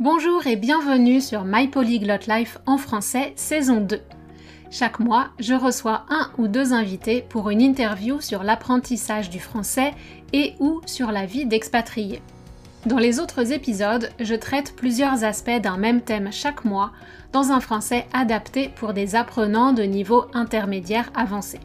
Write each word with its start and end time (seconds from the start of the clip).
Bonjour 0.00 0.44
et 0.48 0.56
bienvenue 0.56 1.20
sur 1.20 1.44
My 1.44 1.68
Polyglot 1.68 2.26
Life 2.26 2.58
en 2.66 2.78
français 2.78 3.32
saison 3.36 3.80
2. 3.80 4.00
Chaque 4.68 4.98
mois, 4.98 5.28
je 5.38 5.54
reçois 5.54 6.04
un 6.08 6.32
ou 6.36 6.48
deux 6.48 6.72
invités 6.72 7.24
pour 7.28 7.48
une 7.48 7.60
interview 7.60 8.20
sur 8.20 8.42
l'apprentissage 8.42 9.30
du 9.30 9.38
français 9.38 9.92
et 10.32 10.54
ou 10.58 10.80
sur 10.84 11.12
la 11.12 11.26
vie 11.26 11.46
d'expatrié. 11.46 12.20
Dans 12.86 12.98
les 12.98 13.20
autres 13.20 13.52
épisodes, 13.52 14.10
je 14.18 14.34
traite 14.34 14.74
plusieurs 14.74 15.22
aspects 15.22 15.60
d'un 15.62 15.76
même 15.76 16.00
thème 16.00 16.32
chaque 16.32 16.64
mois 16.64 16.90
dans 17.30 17.52
un 17.52 17.60
français 17.60 18.08
adapté 18.12 18.70
pour 18.74 18.94
des 18.94 19.14
apprenants 19.14 19.72
de 19.72 19.84
niveau 19.84 20.24
intermédiaire 20.34 21.08
avancé. 21.14 21.60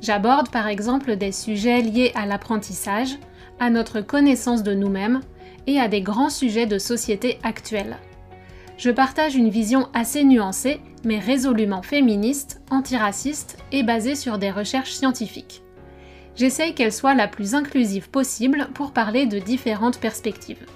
J'aborde 0.00 0.48
par 0.50 0.68
exemple 0.68 1.16
des 1.16 1.32
sujets 1.32 1.82
liés 1.82 2.12
à 2.14 2.24
l'apprentissage, 2.24 3.18
à 3.58 3.68
notre 3.68 4.00
connaissance 4.00 4.62
de 4.62 4.74
nous-mêmes 4.74 5.22
et 5.66 5.78
à 5.80 5.88
des 5.88 6.02
grands 6.02 6.30
sujets 6.30 6.66
de 6.66 6.78
société 6.78 7.38
actuels. 7.42 7.98
Je 8.78 8.90
partage 8.90 9.36
une 9.36 9.50
vision 9.50 9.88
assez 9.94 10.24
nuancée, 10.24 10.80
mais 11.04 11.18
résolument 11.18 11.82
féministe, 11.82 12.60
antiraciste 12.70 13.58
et 13.70 13.82
basée 13.82 14.14
sur 14.14 14.38
des 14.38 14.50
recherches 14.50 14.92
scientifiques. 14.92 15.62
J'essaye 16.34 16.74
qu'elle 16.74 16.92
soit 16.92 17.14
la 17.14 17.28
plus 17.28 17.54
inclusive 17.54 18.10
possible 18.10 18.68
pour 18.74 18.92
parler 18.92 19.26
de 19.26 19.38
différentes 19.38 19.98
perspectives. 19.98 20.66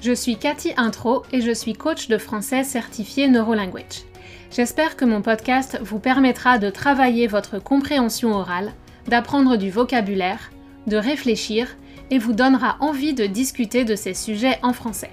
Je 0.00 0.12
suis 0.12 0.36
Cathy 0.36 0.72
Intro 0.76 1.22
et 1.32 1.40
je 1.40 1.52
suis 1.52 1.72
coach 1.72 2.08
de 2.08 2.18
français 2.18 2.64
certifié 2.64 3.28
Neurolanguage. 3.28 4.02
J'espère 4.50 4.96
que 4.96 5.04
mon 5.04 5.22
podcast 5.22 5.78
vous 5.82 5.98
permettra 5.98 6.58
de 6.58 6.68
travailler 6.68 7.26
votre 7.26 7.58
compréhension 7.58 8.32
orale, 8.32 8.72
d'apprendre 9.08 9.56
du 9.56 9.70
vocabulaire, 9.70 10.50
de 10.86 10.96
réfléchir 10.96 11.76
et 12.10 12.18
vous 12.18 12.32
donnera 12.32 12.76
envie 12.80 13.14
de 13.14 13.26
discuter 13.26 13.84
de 13.84 13.94
ces 13.96 14.14
sujets 14.14 14.58
en 14.62 14.72
français. 14.72 15.10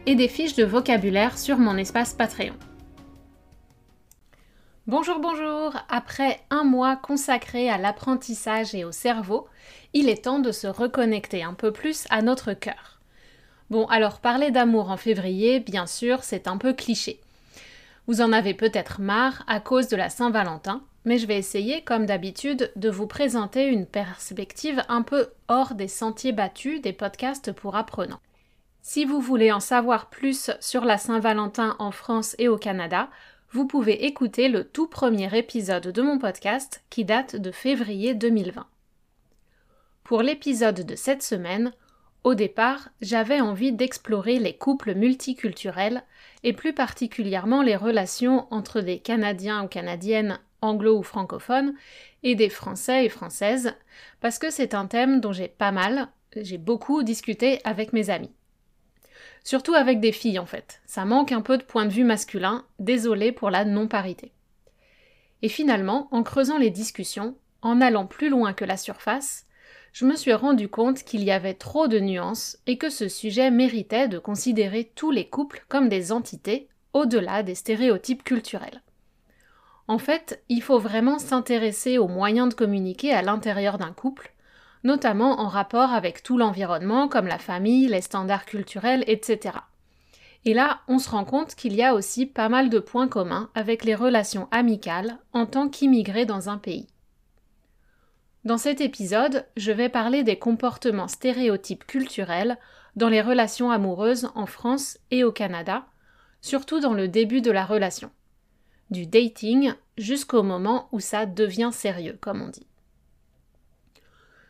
et 0.06 0.14
des 0.14 0.28
fiches 0.28 0.56
de 0.56 0.64
vocabulaire 0.64 1.38
sur 1.38 1.58
mon 1.58 1.76
espace 1.76 2.12
Patreon. 2.12 2.54
Bonjour, 4.86 5.18
bonjour 5.18 5.72
Après 5.88 6.40
un 6.50 6.64
mois 6.64 6.96
consacré 6.96 7.70
à 7.70 7.78
l'apprentissage 7.78 8.74
et 8.74 8.84
au 8.84 8.92
cerveau, 8.92 9.48
il 9.94 10.10
est 10.10 10.24
temps 10.24 10.40
de 10.40 10.52
se 10.52 10.66
reconnecter 10.66 11.42
un 11.42 11.54
peu 11.54 11.72
plus 11.72 12.04
à 12.10 12.20
notre 12.20 12.52
cœur. 12.52 13.00
Bon, 13.70 13.86
alors 13.86 14.20
parler 14.20 14.50
d'amour 14.50 14.90
en 14.90 14.98
février, 14.98 15.60
bien 15.60 15.86
sûr, 15.86 16.22
c'est 16.22 16.48
un 16.48 16.58
peu 16.58 16.74
cliché. 16.74 17.18
Vous 18.06 18.20
en 18.20 18.32
avez 18.32 18.52
peut-être 18.52 19.00
marre 19.00 19.44
à 19.46 19.60
cause 19.60 19.88
de 19.88 19.96
la 19.96 20.10
Saint-Valentin, 20.10 20.82
mais 21.06 21.18
je 21.18 21.26
vais 21.26 21.38
essayer, 21.38 21.82
comme 21.82 22.06
d'habitude, 22.06 22.70
de 22.76 22.90
vous 22.90 23.06
présenter 23.06 23.66
une 23.66 23.86
perspective 23.86 24.82
un 24.88 25.02
peu 25.02 25.28
hors 25.48 25.74
des 25.74 25.88
sentiers 25.88 26.32
battus 26.32 26.82
des 26.82 26.92
podcasts 26.92 27.52
pour 27.52 27.76
apprenants. 27.76 28.20
Si 28.82 29.06
vous 29.06 29.20
voulez 29.20 29.50
en 29.52 29.60
savoir 29.60 30.10
plus 30.10 30.50
sur 30.60 30.84
la 30.84 30.98
Saint-Valentin 30.98 31.76
en 31.78 31.90
France 31.90 32.36
et 32.38 32.48
au 32.48 32.58
Canada, 32.58 33.08
vous 33.50 33.66
pouvez 33.66 34.04
écouter 34.04 34.48
le 34.48 34.64
tout 34.64 34.88
premier 34.88 35.34
épisode 35.38 35.88
de 35.88 36.02
mon 36.02 36.18
podcast 36.18 36.82
qui 36.90 37.06
date 37.06 37.36
de 37.36 37.50
février 37.50 38.12
2020. 38.12 38.66
Pour 40.02 40.20
l'épisode 40.20 40.84
de 40.84 40.96
cette 40.96 41.22
semaine, 41.22 41.72
au 42.24 42.34
départ, 42.34 42.88
j'avais 43.02 43.40
envie 43.40 43.72
d'explorer 43.72 44.38
les 44.38 44.56
couples 44.56 44.94
multiculturels 44.94 46.02
et 46.42 46.54
plus 46.54 46.72
particulièrement 46.72 47.62
les 47.62 47.76
relations 47.76 48.46
entre 48.50 48.80
des 48.80 48.98
Canadiens 48.98 49.64
ou 49.64 49.68
Canadiennes 49.68 50.38
anglo 50.62 50.98
ou 50.98 51.02
francophones 51.02 51.74
et 52.22 52.34
des 52.34 52.48
Français 52.48 53.04
et 53.04 53.10
Françaises, 53.10 53.74
parce 54.20 54.38
que 54.38 54.50
c'est 54.50 54.74
un 54.74 54.86
thème 54.86 55.20
dont 55.20 55.32
j'ai 55.32 55.48
pas 55.48 55.72
mal, 55.72 56.08
j'ai 56.34 56.56
beaucoup 56.56 57.02
discuté 57.02 57.60
avec 57.64 57.92
mes 57.92 58.08
amis. 58.08 58.32
Surtout 59.44 59.74
avec 59.74 60.00
des 60.00 60.12
filles 60.12 60.38
en 60.38 60.46
fait. 60.46 60.80
Ça 60.86 61.04
manque 61.04 61.30
un 61.30 61.42
peu 61.42 61.58
de 61.58 61.62
point 61.62 61.84
de 61.84 61.92
vue 61.92 62.04
masculin, 62.04 62.64
désolé 62.78 63.30
pour 63.30 63.50
la 63.50 63.66
non-parité. 63.66 64.32
Et 65.42 65.50
finalement, 65.50 66.08
en 66.10 66.22
creusant 66.22 66.56
les 66.56 66.70
discussions, 66.70 67.36
en 67.60 67.82
allant 67.82 68.06
plus 68.06 68.30
loin 68.30 68.54
que 68.54 68.64
la 68.64 68.78
surface, 68.78 69.46
je 69.94 70.04
me 70.04 70.16
suis 70.16 70.34
rendu 70.34 70.68
compte 70.68 71.04
qu'il 71.04 71.22
y 71.22 71.30
avait 71.30 71.54
trop 71.54 71.86
de 71.86 72.00
nuances 72.00 72.58
et 72.66 72.78
que 72.78 72.90
ce 72.90 73.08
sujet 73.08 73.52
méritait 73.52 74.08
de 74.08 74.18
considérer 74.18 74.90
tous 74.96 75.12
les 75.12 75.28
couples 75.28 75.64
comme 75.68 75.88
des 75.88 76.10
entités 76.10 76.68
au-delà 76.92 77.44
des 77.44 77.54
stéréotypes 77.54 78.24
culturels. 78.24 78.82
En 79.86 79.98
fait, 79.98 80.42
il 80.48 80.62
faut 80.62 80.80
vraiment 80.80 81.20
s'intéresser 81.20 81.96
aux 81.98 82.08
moyens 82.08 82.48
de 82.48 82.54
communiquer 82.54 83.12
à 83.12 83.22
l'intérieur 83.22 83.78
d'un 83.78 83.92
couple, 83.92 84.32
notamment 84.82 85.40
en 85.40 85.46
rapport 85.46 85.92
avec 85.92 86.24
tout 86.24 86.38
l'environnement 86.38 87.06
comme 87.06 87.28
la 87.28 87.38
famille, 87.38 87.86
les 87.86 88.00
standards 88.00 88.46
culturels, 88.46 89.04
etc. 89.06 89.58
Et 90.44 90.54
là, 90.54 90.80
on 90.88 90.98
se 90.98 91.08
rend 91.08 91.24
compte 91.24 91.54
qu'il 91.54 91.72
y 91.72 91.84
a 91.84 91.94
aussi 91.94 92.26
pas 92.26 92.48
mal 92.48 92.68
de 92.68 92.80
points 92.80 93.08
communs 93.08 93.48
avec 93.54 93.84
les 93.84 93.94
relations 93.94 94.48
amicales 94.50 95.18
en 95.32 95.46
tant 95.46 95.68
qu'immigrés 95.68 96.26
dans 96.26 96.48
un 96.48 96.58
pays. 96.58 96.88
Dans 98.44 98.58
cet 98.58 98.82
épisode, 98.82 99.46
je 99.56 99.72
vais 99.72 99.88
parler 99.88 100.22
des 100.22 100.38
comportements 100.38 101.08
stéréotypes 101.08 101.86
culturels 101.86 102.58
dans 102.94 103.08
les 103.08 103.22
relations 103.22 103.70
amoureuses 103.70 104.28
en 104.34 104.44
France 104.44 104.98
et 105.10 105.24
au 105.24 105.32
Canada, 105.32 105.86
surtout 106.42 106.78
dans 106.78 106.92
le 106.92 107.08
début 107.08 107.40
de 107.40 107.50
la 107.50 107.64
relation. 107.64 108.10
Du 108.90 109.06
dating 109.06 109.72
jusqu'au 109.96 110.42
moment 110.42 110.88
où 110.92 111.00
ça 111.00 111.24
devient 111.24 111.70
sérieux, 111.72 112.18
comme 112.20 112.42
on 112.42 112.48
dit. 112.48 112.66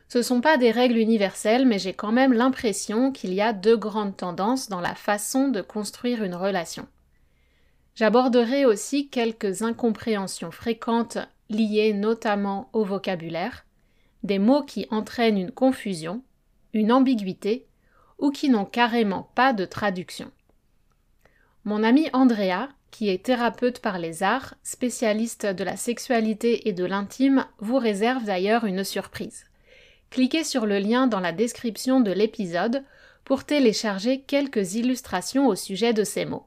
Ce 0.08 0.18
ne 0.18 0.22
sont 0.22 0.40
pas 0.40 0.56
des 0.56 0.72
règles 0.72 0.98
universelles, 0.98 1.64
mais 1.64 1.78
j'ai 1.78 1.94
quand 1.94 2.12
même 2.12 2.32
l'impression 2.32 3.12
qu'il 3.12 3.32
y 3.32 3.40
a 3.40 3.52
deux 3.52 3.76
grandes 3.76 4.16
tendances 4.16 4.68
dans 4.68 4.80
la 4.80 4.96
façon 4.96 5.48
de 5.48 5.60
construire 5.60 6.24
une 6.24 6.34
relation. 6.34 6.88
J'aborderai 7.94 8.64
aussi 8.64 9.08
quelques 9.08 9.62
incompréhensions 9.62 10.50
fréquentes 10.50 11.18
liées 11.48 11.92
notamment 11.92 12.70
au 12.72 12.84
vocabulaire, 12.84 13.64
des 14.24 14.38
mots 14.38 14.62
qui 14.62 14.86
entraînent 14.90 15.38
une 15.38 15.52
confusion, 15.52 16.22
une 16.72 16.90
ambiguïté, 16.90 17.66
ou 18.18 18.30
qui 18.30 18.48
n'ont 18.48 18.64
carrément 18.64 19.30
pas 19.34 19.52
de 19.52 19.64
traduction. 19.64 20.30
Mon 21.64 21.82
amie 21.82 22.08
Andrea, 22.12 22.68
qui 22.90 23.08
est 23.08 23.24
thérapeute 23.24 23.80
par 23.80 23.98
les 23.98 24.22
arts, 24.22 24.54
spécialiste 24.62 25.46
de 25.46 25.64
la 25.64 25.76
sexualité 25.76 26.68
et 26.68 26.72
de 26.72 26.84
l'intime, 26.84 27.46
vous 27.58 27.78
réserve 27.78 28.24
d'ailleurs 28.24 28.64
une 28.64 28.84
surprise. 28.84 29.44
Cliquez 30.10 30.44
sur 30.44 30.64
le 30.64 30.78
lien 30.78 31.06
dans 31.06 31.20
la 31.20 31.32
description 31.32 32.00
de 32.00 32.12
l'épisode 32.12 32.84
pour 33.24 33.44
télécharger 33.44 34.20
quelques 34.20 34.74
illustrations 34.74 35.48
au 35.48 35.54
sujet 35.54 35.92
de 35.92 36.04
ces 36.04 36.24
mots. 36.24 36.46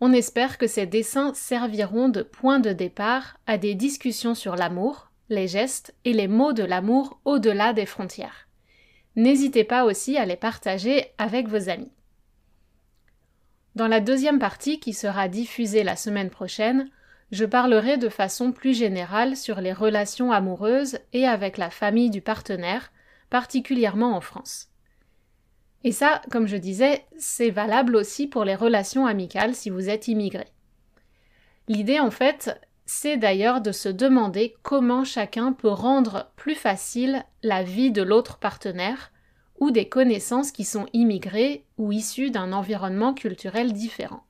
On 0.00 0.12
espère 0.12 0.58
que 0.58 0.66
ces 0.66 0.86
dessins 0.86 1.34
serviront 1.34 2.08
de 2.08 2.22
point 2.22 2.58
de 2.58 2.72
départ 2.72 3.38
à 3.46 3.58
des 3.58 3.74
discussions 3.74 4.34
sur 4.34 4.56
l'amour, 4.56 5.11
les 5.32 5.48
gestes 5.48 5.94
et 6.04 6.12
les 6.12 6.28
mots 6.28 6.52
de 6.52 6.62
l'amour 6.62 7.20
au-delà 7.24 7.72
des 7.72 7.86
frontières. 7.86 8.48
N'hésitez 9.16 9.64
pas 9.64 9.84
aussi 9.84 10.16
à 10.16 10.24
les 10.24 10.36
partager 10.36 11.06
avec 11.18 11.48
vos 11.48 11.68
amis. 11.68 11.90
Dans 13.74 13.88
la 13.88 14.00
deuxième 14.00 14.38
partie 14.38 14.78
qui 14.78 14.92
sera 14.92 15.28
diffusée 15.28 15.82
la 15.82 15.96
semaine 15.96 16.30
prochaine, 16.30 16.90
je 17.30 17.46
parlerai 17.46 17.96
de 17.96 18.10
façon 18.10 18.52
plus 18.52 18.76
générale 18.76 19.36
sur 19.36 19.60
les 19.60 19.72
relations 19.72 20.32
amoureuses 20.32 20.98
et 21.14 21.26
avec 21.26 21.56
la 21.56 21.70
famille 21.70 22.10
du 22.10 22.20
partenaire, 22.20 22.92
particulièrement 23.30 24.14
en 24.14 24.20
France. 24.20 24.68
Et 25.84 25.92
ça, 25.92 26.20
comme 26.30 26.46
je 26.46 26.56
disais, 26.56 27.04
c'est 27.18 27.50
valable 27.50 27.96
aussi 27.96 28.26
pour 28.26 28.44
les 28.44 28.54
relations 28.54 29.06
amicales 29.06 29.54
si 29.54 29.70
vous 29.70 29.88
êtes 29.88 30.08
immigré. 30.08 30.46
L'idée, 31.68 31.98
en 31.98 32.10
fait, 32.10 32.60
c'est 32.86 33.16
d'ailleurs 33.16 33.60
de 33.60 33.72
se 33.72 33.88
demander 33.88 34.54
comment 34.62 35.04
chacun 35.04 35.52
peut 35.52 35.68
rendre 35.68 36.32
plus 36.36 36.54
facile 36.54 37.24
la 37.42 37.62
vie 37.62 37.90
de 37.90 38.02
l'autre 38.02 38.38
partenaire 38.38 39.12
ou 39.60 39.70
des 39.70 39.88
connaissances 39.88 40.50
qui 40.50 40.64
sont 40.64 40.86
immigrées 40.92 41.64
ou 41.78 41.92
issues 41.92 42.30
d'un 42.30 42.52
environnement 42.52 43.14
culturel 43.14 43.72
différent. 43.72 44.24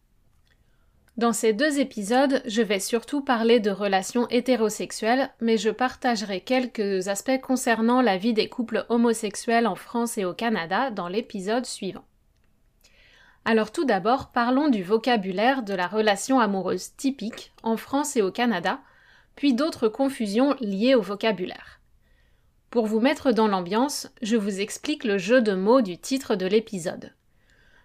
Dans 1.18 1.32
ces 1.32 1.52
deux 1.52 1.78
épisodes, 1.78 2.42
je 2.46 2.62
vais 2.62 2.80
surtout 2.80 3.20
parler 3.20 3.60
de 3.60 3.70
relations 3.70 4.26
hétérosexuelles, 4.28 5.30
mais 5.40 5.58
je 5.58 5.68
partagerai 5.68 6.40
quelques 6.40 7.08
aspects 7.08 7.40
concernant 7.42 8.00
la 8.00 8.16
vie 8.16 8.32
des 8.32 8.48
couples 8.48 8.86
homosexuels 8.88 9.66
en 9.66 9.74
France 9.74 10.16
et 10.16 10.24
au 10.24 10.32
Canada 10.32 10.90
dans 10.90 11.08
l'épisode 11.08 11.66
suivant. 11.66 12.04
Alors 13.44 13.72
tout 13.72 13.84
d'abord, 13.84 14.30
parlons 14.30 14.68
du 14.68 14.84
vocabulaire 14.84 15.62
de 15.64 15.74
la 15.74 15.88
relation 15.88 16.38
amoureuse 16.38 16.94
typique 16.96 17.52
en 17.64 17.76
France 17.76 18.16
et 18.16 18.22
au 18.22 18.30
Canada, 18.30 18.80
puis 19.34 19.52
d'autres 19.52 19.88
confusions 19.88 20.54
liées 20.60 20.94
au 20.94 21.02
vocabulaire. 21.02 21.80
Pour 22.70 22.86
vous 22.86 23.00
mettre 23.00 23.32
dans 23.32 23.48
l'ambiance, 23.48 24.08
je 24.22 24.36
vous 24.36 24.60
explique 24.60 25.04
le 25.04 25.18
jeu 25.18 25.42
de 25.42 25.54
mots 25.54 25.82
du 25.82 25.98
titre 25.98 26.36
de 26.36 26.46
l'épisode. 26.46 27.12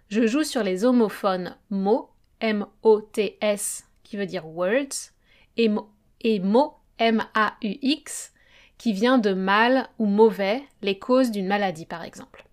Je 0.08 0.26
joue 0.26 0.44
sur 0.44 0.62
les 0.62 0.84
homophones 0.84 1.56
mots, 1.70 2.08
M-O-T-S, 2.40 3.84
qui 4.04 4.16
veut 4.16 4.26
dire 4.26 4.46
words, 4.46 5.12
et, 5.56 5.68
mots, 6.38 6.76
M-A-U-X, 6.98 8.32
qui 8.78 8.92
vient 8.92 9.18
de 9.18 9.34
mal 9.34 9.88
ou 9.98 10.06
mauvais, 10.06 10.62
les 10.82 10.98
causes 10.98 11.32
d'une 11.32 11.48
maladie 11.48 11.84
par 11.84 12.04
exemple. 12.04 12.47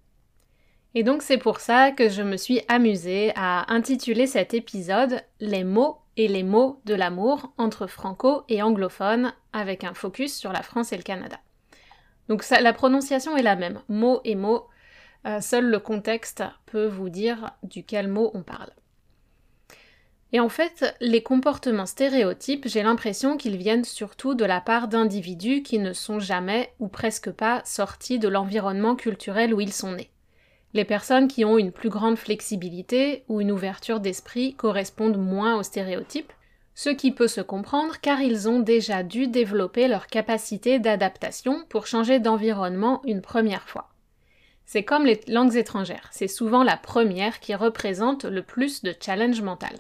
Et 0.97 1.03
donc 1.03 1.21
c'est 1.21 1.37
pour 1.37 1.59
ça 1.59 1.91
que 1.91 2.07
je 2.07 2.21
me 2.21 2.37
suis 2.37 2.61
amusée 2.69 3.33
à 3.35 3.71
intituler 3.73 4.27
cet 4.27 4.53
épisode 4.53 5.21
Les 5.41 5.65
mots 5.65 5.97
et 6.15 6.29
les 6.29 6.43
mots 6.43 6.79
de 6.85 6.95
l'amour 6.95 7.51
entre 7.57 7.85
franco 7.85 8.43
et 8.47 8.63
anglophone 8.63 9.33
avec 9.51 9.83
un 9.83 9.93
focus 9.93 10.33
sur 10.33 10.53
la 10.53 10.63
France 10.63 10.93
et 10.93 10.97
le 10.97 11.03
Canada. 11.03 11.37
Donc 12.29 12.49
la 12.49 12.71
prononciation 12.71 13.35
est 13.35 13.43
la 13.43 13.57
même, 13.57 13.81
mot 13.89 14.21
et 14.23 14.35
mot, 14.35 14.67
euh, 15.27 15.41
seul 15.41 15.65
le 15.65 15.79
contexte 15.79 16.43
peut 16.65 16.87
vous 16.87 17.09
dire 17.09 17.51
duquel 17.63 18.07
mot 18.07 18.31
on 18.33 18.41
parle. 18.41 18.71
Et 20.31 20.39
en 20.39 20.49
fait, 20.49 20.95
les 21.01 21.23
comportements 21.23 21.85
stéréotypes, 21.85 22.67
j'ai 22.67 22.83
l'impression 22.83 23.35
qu'ils 23.35 23.57
viennent 23.57 23.83
surtout 23.83 24.33
de 24.33 24.45
la 24.45 24.61
part 24.61 24.87
d'individus 24.87 25.61
qui 25.61 25.77
ne 25.77 25.91
sont 25.91 26.19
jamais 26.19 26.73
ou 26.79 26.87
presque 26.87 27.31
pas 27.31 27.61
sortis 27.65 28.17
de 28.17 28.29
l'environnement 28.29 28.95
culturel 28.95 29.53
où 29.53 29.59
ils 29.59 29.73
sont 29.73 29.91
nés. 29.91 30.09
Les 30.75 30.83
personnes 30.83 31.29
qui 31.29 31.45
ont 31.45 31.57
une 31.57 31.71
plus 31.71 31.87
grande 31.87 32.17
flexibilité 32.17 33.23
ou 33.29 33.39
une 33.39 33.53
ouverture 33.53 34.01
d'esprit 34.01 34.55
correspondent 34.55 35.17
moins 35.17 35.57
aux 35.57 35.63
stéréotypes, 35.63 36.33
ce 36.73 36.89
qui 36.89 37.13
peut 37.13 37.29
se 37.29 37.39
comprendre 37.39 38.01
car 38.01 38.19
ils 38.19 38.49
ont 38.49 38.59
déjà 38.59 39.01
dû 39.01 39.27
développer 39.27 39.87
leur 39.87 40.07
capacité 40.07 40.77
d'adaptation 40.77 41.63
pour 41.69 41.87
changer 41.87 42.19
d'environnement 42.19 43.01
une 43.05 43.21
première 43.21 43.69
fois. 43.69 43.87
C'est 44.65 44.83
comme 44.83 45.05
les 45.05 45.21
langues 45.29 45.55
étrangères, 45.55 46.09
c'est 46.11 46.27
souvent 46.27 46.65
la 46.65 46.75
première 46.75 47.39
qui 47.39 47.55
représente 47.55 48.25
le 48.25 48.43
plus 48.43 48.83
de 48.83 48.93
challenge 48.99 49.41
mental. 49.41 49.77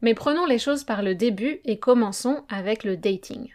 Mais 0.00 0.14
prenons 0.14 0.46
les 0.46 0.60
choses 0.60 0.84
par 0.84 1.02
le 1.02 1.16
début 1.16 1.58
et 1.64 1.80
commençons 1.80 2.44
avec 2.48 2.84
le 2.84 2.96
dating. 2.96 3.52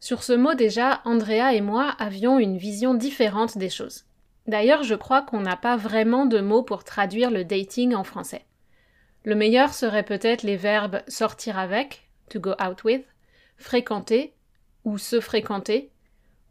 Sur 0.00 0.22
ce 0.22 0.34
mot 0.34 0.52
déjà, 0.52 1.00
Andrea 1.06 1.54
et 1.54 1.62
moi 1.62 1.94
avions 1.98 2.38
une 2.38 2.58
vision 2.58 2.92
différente 2.92 3.56
des 3.56 3.70
choses. 3.70 4.05
D'ailleurs, 4.46 4.82
je 4.82 4.94
crois 4.94 5.22
qu'on 5.22 5.40
n'a 5.40 5.56
pas 5.56 5.76
vraiment 5.76 6.26
de 6.26 6.40
mots 6.40 6.62
pour 6.62 6.84
traduire 6.84 7.30
le 7.30 7.44
dating 7.44 7.94
en 7.94 8.04
français. 8.04 8.44
Le 9.24 9.34
meilleur 9.34 9.74
serait 9.74 10.04
peut-être 10.04 10.44
les 10.44 10.56
verbes 10.56 11.02
sortir 11.08 11.58
avec, 11.58 12.08
to 12.30 12.38
go 12.38 12.52
out 12.64 12.84
with, 12.84 13.04
fréquenter 13.56 14.34
ou 14.84 14.98
se 14.98 15.20
fréquenter, 15.20 15.90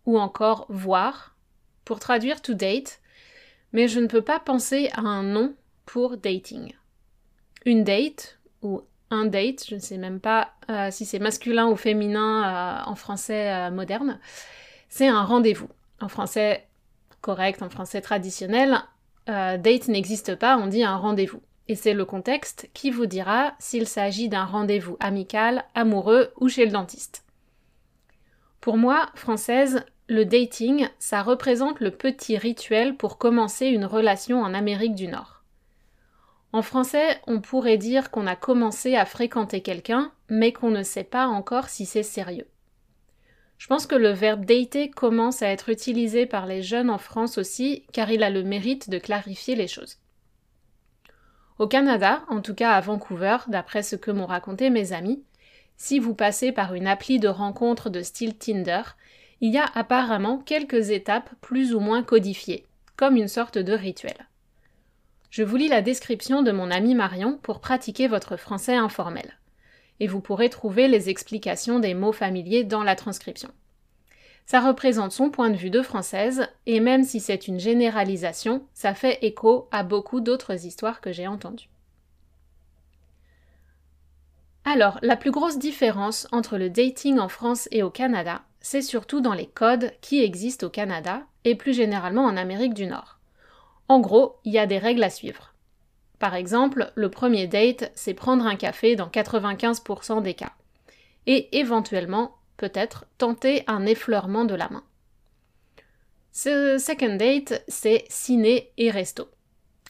ou 0.05 0.19
encore 0.19 0.65
voir, 0.67 1.35
pour 1.85 1.99
traduire 1.99 2.41
to 2.41 2.53
date, 2.53 2.99
mais 3.71 3.87
je 3.87 3.99
ne 3.99 4.07
peux 4.07 4.21
pas 4.21 4.39
penser 4.39 4.89
à 4.93 5.01
un 5.01 5.23
nom 5.23 5.55
pour 5.85 6.17
dating. 6.17 6.73
Une 7.65 7.83
date 7.83 8.39
ou 8.61 8.81
un 9.09 9.25
date, 9.25 9.65
je 9.69 9.75
ne 9.75 9.79
sais 9.79 9.97
même 9.97 10.19
pas 10.19 10.51
euh, 10.69 10.91
si 10.91 11.05
c'est 11.05 11.19
masculin 11.19 11.67
ou 11.67 11.75
féminin 11.75 12.43
euh, 12.43 12.89
en 12.89 12.95
français 12.95 13.53
euh, 13.53 13.71
moderne, 13.71 14.19
c'est 14.89 15.07
un 15.07 15.23
rendez-vous. 15.23 15.69
En 16.01 16.09
français 16.09 16.67
correct, 17.25 17.63
en 17.63 17.69
français 17.69 18.01
traditionnel, 18.01 18.83
date 19.25 19.87
n'existe 19.87 20.35
pas, 20.35 20.57
on 20.57 20.67
dit 20.67 20.83
un 20.83 20.95
rendez-vous. 20.95 21.41
Et 21.67 21.73
c'est 21.73 21.95
le 21.95 22.05
contexte 22.05 22.69
qui 22.75 22.91
vous 22.91 23.07
dira 23.07 23.55
s'il 23.57 23.87
s'agit 23.87 24.29
d'un 24.29 24.45
rendez-vous 24.45 24.95
amical, 24.99 25.65
amoureux 25.73 26.31
ou 26.39 26.49
chez 26.49 26.65
le 26.65 26.71
dentiste. 26.71 27.25
Pour 28.61 28.77
moi, 28.77 29.09
française, 29.15 29.83
le 30.07 30.23
dating, 30.23 30.87
ça 30.99 31.23
représente 31.23 31.79
le 31.79 31.89
petit 31.89 32.37
rituel 32.37 32.95
pour 32.95 33.17
commencer 33.17 33.65
une 33.65 33.85
relation 33.85 34.43
en 34.43 34.53
Amérique 34.53 34.93
du 34.93 35.07
Nord. 35.07 35.41
En 36.53 36.61
français, 36.61 37.19
on 37.25 37.41
pourrait 37.41 37.79
dire 37.79 38.11
qu'on 38.11 38.27
a 38.27 38.35
commencé 38.35 38.95
à 38.95 39.05
fréquenter 39.05 39.61
quelqu'un, 39.61 40.11
mais 40.29 40.53
qu'on 40.53 40.69
ne 40.69 40.83
sait 40.83 41.03
pas 41.03 41.25
encore 41.25 41.69
si 41.69 41.87
c'est 41.87 42.03
sérieux. 42.03 42.47
Je 43.57 43.67
pense 43.67 43.87
que 43.87 43.95
le 43.95 44.09
verbe 44.09 44.45
dater 44.45 44.89
commence 44.89 45.41
à 45.41 45.47
être 45.47 45.69
utilisé 45.69 46.25
par 46.25 46.45
les 46.45 46.61
jeunes 46.61 46.89
en 46.89 46.97
France 46.97 47.37
aussi, 47.37 47.83
car 47.93 48.11
il 48.11 48.23
a 48.23 48.29
le 48.29 48.43
mérite 48.43 48.89
de 48.89 48.99
clarifier 48.99 49.55
les 49.55 49.67
choses. 49.67 49.97
Au 51.57 51.67
Canada, 51.67 52.23
en 52.27 52.41
tout 52.41 52.53
cas 52.53 52.71
à 52.71 52.81
Vancouver, 52.81 53.37
d'après 53.47 53.81
ce 53.81 53.95
que 53.95 54.11
m'ont 54.11 54.25
raconté 54.25 54.69
mes 54.69 54.91
amis, 54.91 55.23
si 55.77 55.99
vous 55.99 56.13
passez 56.13 56.51
par 56.51 56.73
une 56.73 56.87
appli 56.87 57.19
de 57.19 57.27
rencontre 57.27 57.89
de 57.89 58.01
style 58.01 58.37
Tinder, 58.37 58.81
il 59.41 59.53
y 59.53 59.57
a 59.57 59.69
apparemment 59.73 60.37
quelques 60.39 60.89
étapes 60.89 61.29
plus 61.41 61.73
ou 61.73 61.79
moins 61.79 62.03
codifiées, 62.03 62.65
comme 62.97 63.15
une 63.15 63.27
sorte 63.27 63.57
de 63.57 63.73
rituel. 63.73 64.27
Je 65.29 65.43
vous 65.43 65.57
lis 65.57 65.67
la 65.67 65.81
description 65.81 66.43
de 66.43 66.51
mon 66.51 66.71
ami 66.71 66.95
Marion 66.95 67.37
pour 67.41 67.59
pratiquer 67.59 68.07
votre 68.07 68.37
français 68.37 68.75
informel. 68.75 69.37
Et 69.99 70.07
vous 70.07 70.21
pourrez 70.21 70.49
trouver 70.49 70.87
les 70.87 71.09
explications 71.09 71.79
des 71.79 71.93
mots 71.93 72.11
familiers 72.11 72.63
dans 72.63 72.83
la 72.83 72.95
transcription. 72.95 73.49
Ça 74.45 74.59
représente 74.59 75.11
son 75.11 75.31
point 75.31 75.49
de 75.49 75.55
vue 75.55 75.71
de 75.71 75.81
française, 75.81 76.47
et 76.67 76.79
même 76.79 77.03
si 77.03 77.19
c'est 77.19 77.47
une 77.47 77.59
généralisation, 77.59 78.63
ça 78.73 78.93
fait 78.93 79.17
écho 79.23 79.67
à 79.71 79.83
beaucoup 79.83 80.21
d'autres 80.21 80.65
histoires 80.65 81.01
que 81.01 81.11
j'ai 81.11 81.27
entendues. 81.27 81.69
Alors, 84.65 84.99
la 85.01 85.15
plus 85.15 85.31
grosse 85.31 85.57
différence 85.57 86.27
entre 86.31 86.57
le 86.57 86.69
dating 86.69 87.19
en 87.19 87.29
France 87.29 87.67
et 87.71 87.81
au 87.81 87.89
Canada, 87.89 88.41
c'est 88.61 88.81
surtout 88.81 89.21
dans 89.21 89.33
les 89.33 89.47
codes 89.47 89.93
qui 90.01 90.23
existent 90.23 90.67
au 90.67 90.69
Canada 90.71 91.21
et 91.43 91.55
plus 91.55 91.73
généralement 91.73 92.25
en 92.25 92.35
Amérique 92.35 92.73
du 92.73 92.87
Nord. 92.87 93.19
En 93.87 93.99
gros, 93.99 94.37
il 94.43 94.53
y 94.53 94.59
a 94.59 94.65
des 94.65 94.79
règles 94.79 95.03
à 95.03 95.11
suivre. 95.11 95.54
Par 96.25 96.33
exemple, 96.33 96.91
le 96.95 97.09
premier 97.11 97.45
date, 97.45 97.91
c'est 97.93 98.15
prendre 98.15 98.47
un 98.47 98.55
café 98.55 98.95
dans 98.95 99.09
95% 99.09 100.23
des 100.23 100.33
cas. 100.33 100.53
Et 101.27 101.55
éventuellement, 101.59 102.35
peut-être, 102.57 103.05
tenter 103.19 103.63
un 103.67 103.85
effleurement 103.85 104.43
de 104.43 104.55
la 104.55 104.67
main. 104.69 104.83
Ce 106.31 106.79
second 106.79 107.15
date, 107.15 107.63
c'est 107.67 108.05
ciné 108.09 108.71
et 108.79 108.89
resto. 108.89 109.29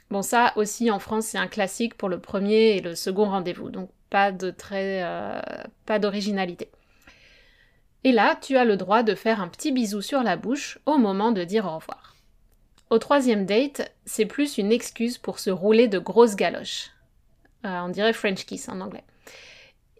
Bon, 0.10 0.22
ça 0.22 0.52
aussi 0.58 0.92
en 0.92 1.00
France, 1.00 1.28
c'est 1.28 1.38
un 1.38 1.48
classique 1.48 1.96
pour 1.96 2.10
le 2.10 2.20
premier 2.20 2.76
et 2.76 2.82
le 2.82 2.96
second 2.96 3.30
rendez-vous, 3.30 3.70
donc 3.70 3.90
pas 4.10 4.34
de 4.34 4.52
très, 4.52 5.04
euh, 5.06 5.40
pas 5.86 6.00
d'originalité. 6.00 6.70
Et 8.04 8.12
là, 8.12 8.38
tu 8.42 8.58
as 8.58 8.66
le 8.66 8.76
droit 8.76 9.04
de 9.04 9.16
faire 9.16 9.40
un 9.40 9.48
petit 9.48 9.72
bisou 9.72 10.02
sur 10.02 10.22
la 10.22 10.36
bouche 10.36 10.80
au 10.86 10.98
moment 10.98 11.32
de 11.32 11.46
dire 11.46 11.66
au 11.66 11.76
revoir. 11.78 12.15
Au 12.90 13.00
troisième 13.00 13.46
date, 13.46 13.94
c'est 14.06 14.26
plus 14.26 14.58
une 14.58 14.72
excuse 14.72 15.18
pour 15.18 15.40
se 15.40 15.50
rouler 15.50 15.88
de 15.88 16.00
grosses 16.00 16.36
galoches. 16.36 16.92
Euh, 17.66 17.80
on 17.80 17.90
dirait 17.90 18.14
French 18.14 18.46
kiss 18.46 18.70
en 18.70 18.80
anglais. 18.80 19.04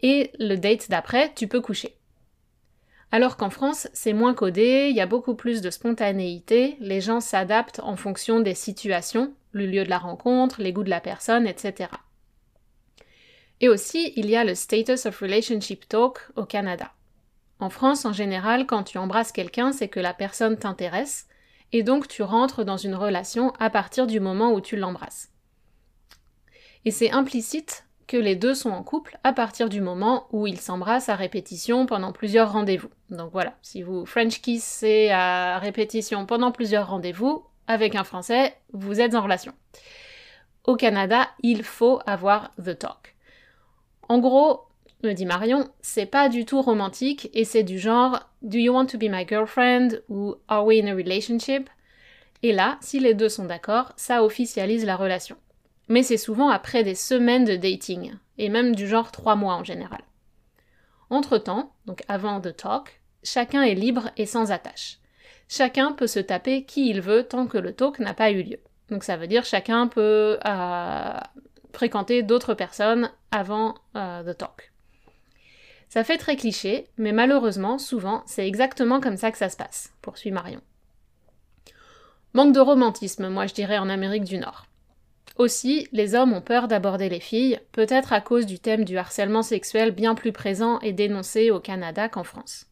Et 0.02 0.30
le 0.38 0.56
date 0.56 0.88
d'après, 0.88 1.32
tu 1.34 1.48
peux 1.48 1.60
coucher. 1.60 1.96
Alors 3.10 3.36
qu'en 3.36 3.50
France, 3.50 3.88
c'est 3.92 4.12
moins 4.12 4.34
codé, 4.34 4.88
il 4.90 4.96
y 4.96 5.00
a 5.00 5.06
beaucoup 5.06 5.34
plus 5.34 5.62
de 5.62 5.70
spontanéité, 5.70 6.76
les 6.80 7.00
gens 7.00 7.20
s'adaptent 7.20 7.80
en 7.80 7.96
fonction 7.96 8.40
des 8.40 8.54
situations, 8.54 9.32
le 9.52 9.66
lieu 9.66 9.84
de 9.84 9.90
la 9.90 9.98
rencontre, 9.98 10.60
les 10.60 10.72
goûts 10.72 10.84
de 10.84 10.90
la 10.90 11.00
personne, 11.00 11.46
etc. 11.46 11.90
Et 13.60 13.68
aussi, 13.68 14.12
il 14.16 14.28
y 14.28 14.36
a 14.36 14.44
le 14.44 14.54
Status 14.54 15.06
of 15.06 15.18
Relationship 15.18 15.88
Talk 15.88 16.18
au 16.36 16.44
Canada. 16.44 16.92
En 17.58 17.70
France, 17.70 18.04
en 18.04 18.12
général, 18.12 18.66
quand 18.66 18.82
tu 18.82 18.98
embrasses 18.98 19.32
quelqu'un, 19.32 19.72
c'est 19.72 19.88
que 19.88 20.00
la 20.00 20.12
personne 20.12 20.58
t'intéresse, 20.58 21.26
et 21.72 21.82
donc 21.82 22.08
tu 22.08 22.22
rentres 22.22 22.64
dans 22.64 22.76
une 22.76 22.94
relation 22.94 23.52
à 23.58 23.70
partir 23.70 24.06
du 24.06 24.20
moment 24.20 24.52
où 24.52 24.60
tu 24.60 24.76
l'embrasses. 24.76 25.30
Et 26.84 26.90
c'est 26.90 27.10
implicite 27.10 27.86
que 28.06 28.16
les 28.16 28.36
deux 28.36 28.54
sont 28.54 28.70
en 28.70 28.82
couple 28.82 29.18
à 29.24 29.32
partir 29.32 29.68
du 29.68 29.80
moment 29.80 30.28
où 30.30 30.46
ils 30.46 30.60
s'embrassent 30.60 31.08
à 31.08 31.16
répétition 31.16 31.86
pendant 31.86 32.12
plusieurs 32.12 32.52
rendez-vous. 32.52 32.90
Donc 33.10 33.32
voilà, 33.32 33.54
si 33.62 33.82
vous 33.82 34.06
French 34.06 34.40
kissez 34.40 35.10
à 35.10 35.58
répétition 35.58 36.26
pendant 36.26 36.52
plusieurs 36.52 36.88
rendez-vous 36.88 37.44
avec 37.66 37.96
un 37.96 38.04
Français, 38.04 38.56
vous 38.72 39.00
êtes 39.00 39.14
en 39.14 39.22
relation. 39.22 39.52
Au 40.64 40.76
Canada, 40.76 41.28
il 41.42 41.64
faut 41.64 42.00
avoir 42.06 42.52
the 42.58 42.78
talk. 42.78 43.16
En 44.08 44.18
gros, 44.18 44.62
me 45.02 45.12
dit 45.12 45.26
Marion, 45.26 45.68
c'est 45.80 46.06
pas 46.06 46.28
du 46.28 46.44
tout 46.44 46.62
romantique 46.62 47.30
et 47.34 47.44
c'est 47.44 47.62
du 47.62 47.78
genre 47.78 48.20
Do 48.42 48.58
you 48.58 48.72
want 48.72 48.86
to 48.86 48.98
be 48.98 49.04
my 49.04 49.26
girlfriend 49.26 50.02
ou 50.08 50.36
Are 50.48 50.64
we 50.64 50.82
in 50.82 50.86
a 50.88 50.94
relationship? 50.94 51.68
Et 52.42 52.52
là, 52.52 52.78
si 52.80 53.00
les 53.00 53.14
deux 53.14 53.28
sont 53.28 53.44
d'accord, 53.44 53.92
ça 53.96 54.22
officialise 54.22 54.84
la 54.84 54.96
relation. 54.96 55.36
Mais 55.88 56.02
c'est 56.02 56.16
souvent 56.16 56.48
après 56.48 56.82
des 56.82 56.94
semaines 56.94 57.44
de 57.44 57.56
dating, 57.56 58.12
et 58.38 58.48
même 58.48 58.74
du 58.74 58.86
genre 58.86 59.12
trois 59.12 59.36
mois 59.36 59.54
en 59.54 59.64
général. 59.64 60.00
Entre-temps, 61.10 61.72
donc 61.86 62.02
avant 62.08 62.40
the 62.40 62.54
talk, 62.56 63.00
chacun 63.22 63.62
est 63.62 63.74
libre 63.74 64.10
et 64.16 64.26
sans 64.26 64.50
attache. 64.50 64.98
Chacun 65.48 65.92
peut 65.92 66.08
se 66.08 66.18
taper 66.18 66.64
qui 66.64 66.90
il 66.90 67.00
veut 67.00 67.22
tant 67.22 67.46
que 67.46 67.58
le 67.58 67.72
talk 67.72 68.00
n'a 68.00 68.14
pas 68.14 68.32
eu 68.32 68.42
lieu. 68.42 68.58
Donc 68.90 69.04
ça 69.04 69.16
veut 69.16 69.28
dire 69.28 69.44
chacun 69.44 69.86
peut 69.86 70.38
euh, 70.44 71.18
fréquenter 71.72 72.22
d'autres 72.22 72.54
personnes 72.54 73.10
avant 73.30 73.74
euh, 73.96 74.22
the 74.22 74.36
talk. 74.36 74.72
Ça 75.88 76.04
fait 76.04 76.18
très 76.18 76.36
cliché, 76.36 76.88
mais 76.98 77.12
malheureusement, 77.12 77.78
souvent, 77.78 78.22
c'est 78.26 78.46
exactement 78.46 79.00
comme 79.00 79.16
ça 79.16 79.30
que 79.30 79.38
ça 79.38 79.48
se 79.48 79.56
passe, 79.56 79.92
poursuit 80.02 80.30
Marion. 80.30 80.60
Manque 82.34 82.54
de 82.54 82.60
romantisme, 82.60 83.28
moi 83.28 83.46
je 83.46 83.54
dirais, 83.54 83.78
en 83.78 83.88
Amérique 83.88 84.24
du 84.24 84.38
Nord. 84.38 84.66
Aussi, 85.36 85.86
les 85.92 86.14
hommes 86.14 86.32
ont 86.32 86.40
peur 86.40 86.66
d'aborder 86.66 87.08
les 87.08 87.20
filles, 87.20 87.60
peut-être 87.72 88.12
à 88.12 88.20
cause 88.20 88.46
du 88.46 88.58
thème 88.58 88.84
du 88.84 88.96
harcèlement 88.96 89.42
sexuel 89.42 89.90
bien 89.90 90.14
plus 90.14 90.32
présent 90.32 90.78
et 90.80 90.92
dénoncé 90.92 91.50
au 91.50 91.60
Canada 91.60 92.08
qu'en 92.08 92.24
France. 92.24 92.66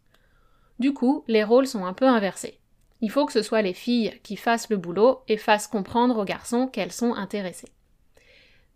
Du 0.78 0.92
coup, 0.92 1.24
les 1.28 1.44
rôles 1.44 1.66
sont 1.66 1.84
un 1.84 1.92
peu 1.92 2.06
inversés. 2.06 2.58
Il 3.00 3.10
faut 3.10 3.26
que 3.26 3.32
ce 3.32 3.42
soit 3.42 3.62
les 3.62 3.74
filles 3.74 4.18
qui 4.22 4.36
fassent 4.36 4.70
le 4.70 4.78
boulot 4.78 5.20
et 5.28 5.36
fassent 5.36 5.66
comprendre 5.66 6.18
aux 6.18 6.24
garçons 6.24 6.66
qu'elles 6.66 6.92
sont 6.92 7.14
intéressées. 7.14 7.68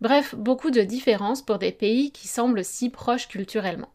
Bref, 0.01 0.35
beaucoup 0.35 0.71
de 0.71 0.81
différences 0.81 1.41
pour 1.41 1.57
des 1.57 1.71
pays 1.71 2.11
qui 2.11 2.27
semblent 2.27 2.63
si 2.63 2.89
proches 2.89 3.27
culturellement. 3.27 3.89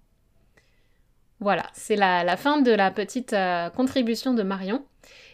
Voilà, 1.41 1.65
c'est 1.73 1.97
la, 1.97 2.37
fin 2.37 2.61
de 2.61 2.71
la 2.71 2.91
petite 2.91 3.33
euh, 3.33 3.69
contribution 3.71 4.35
de 4.35 4.43
Marion. 4.43 4.85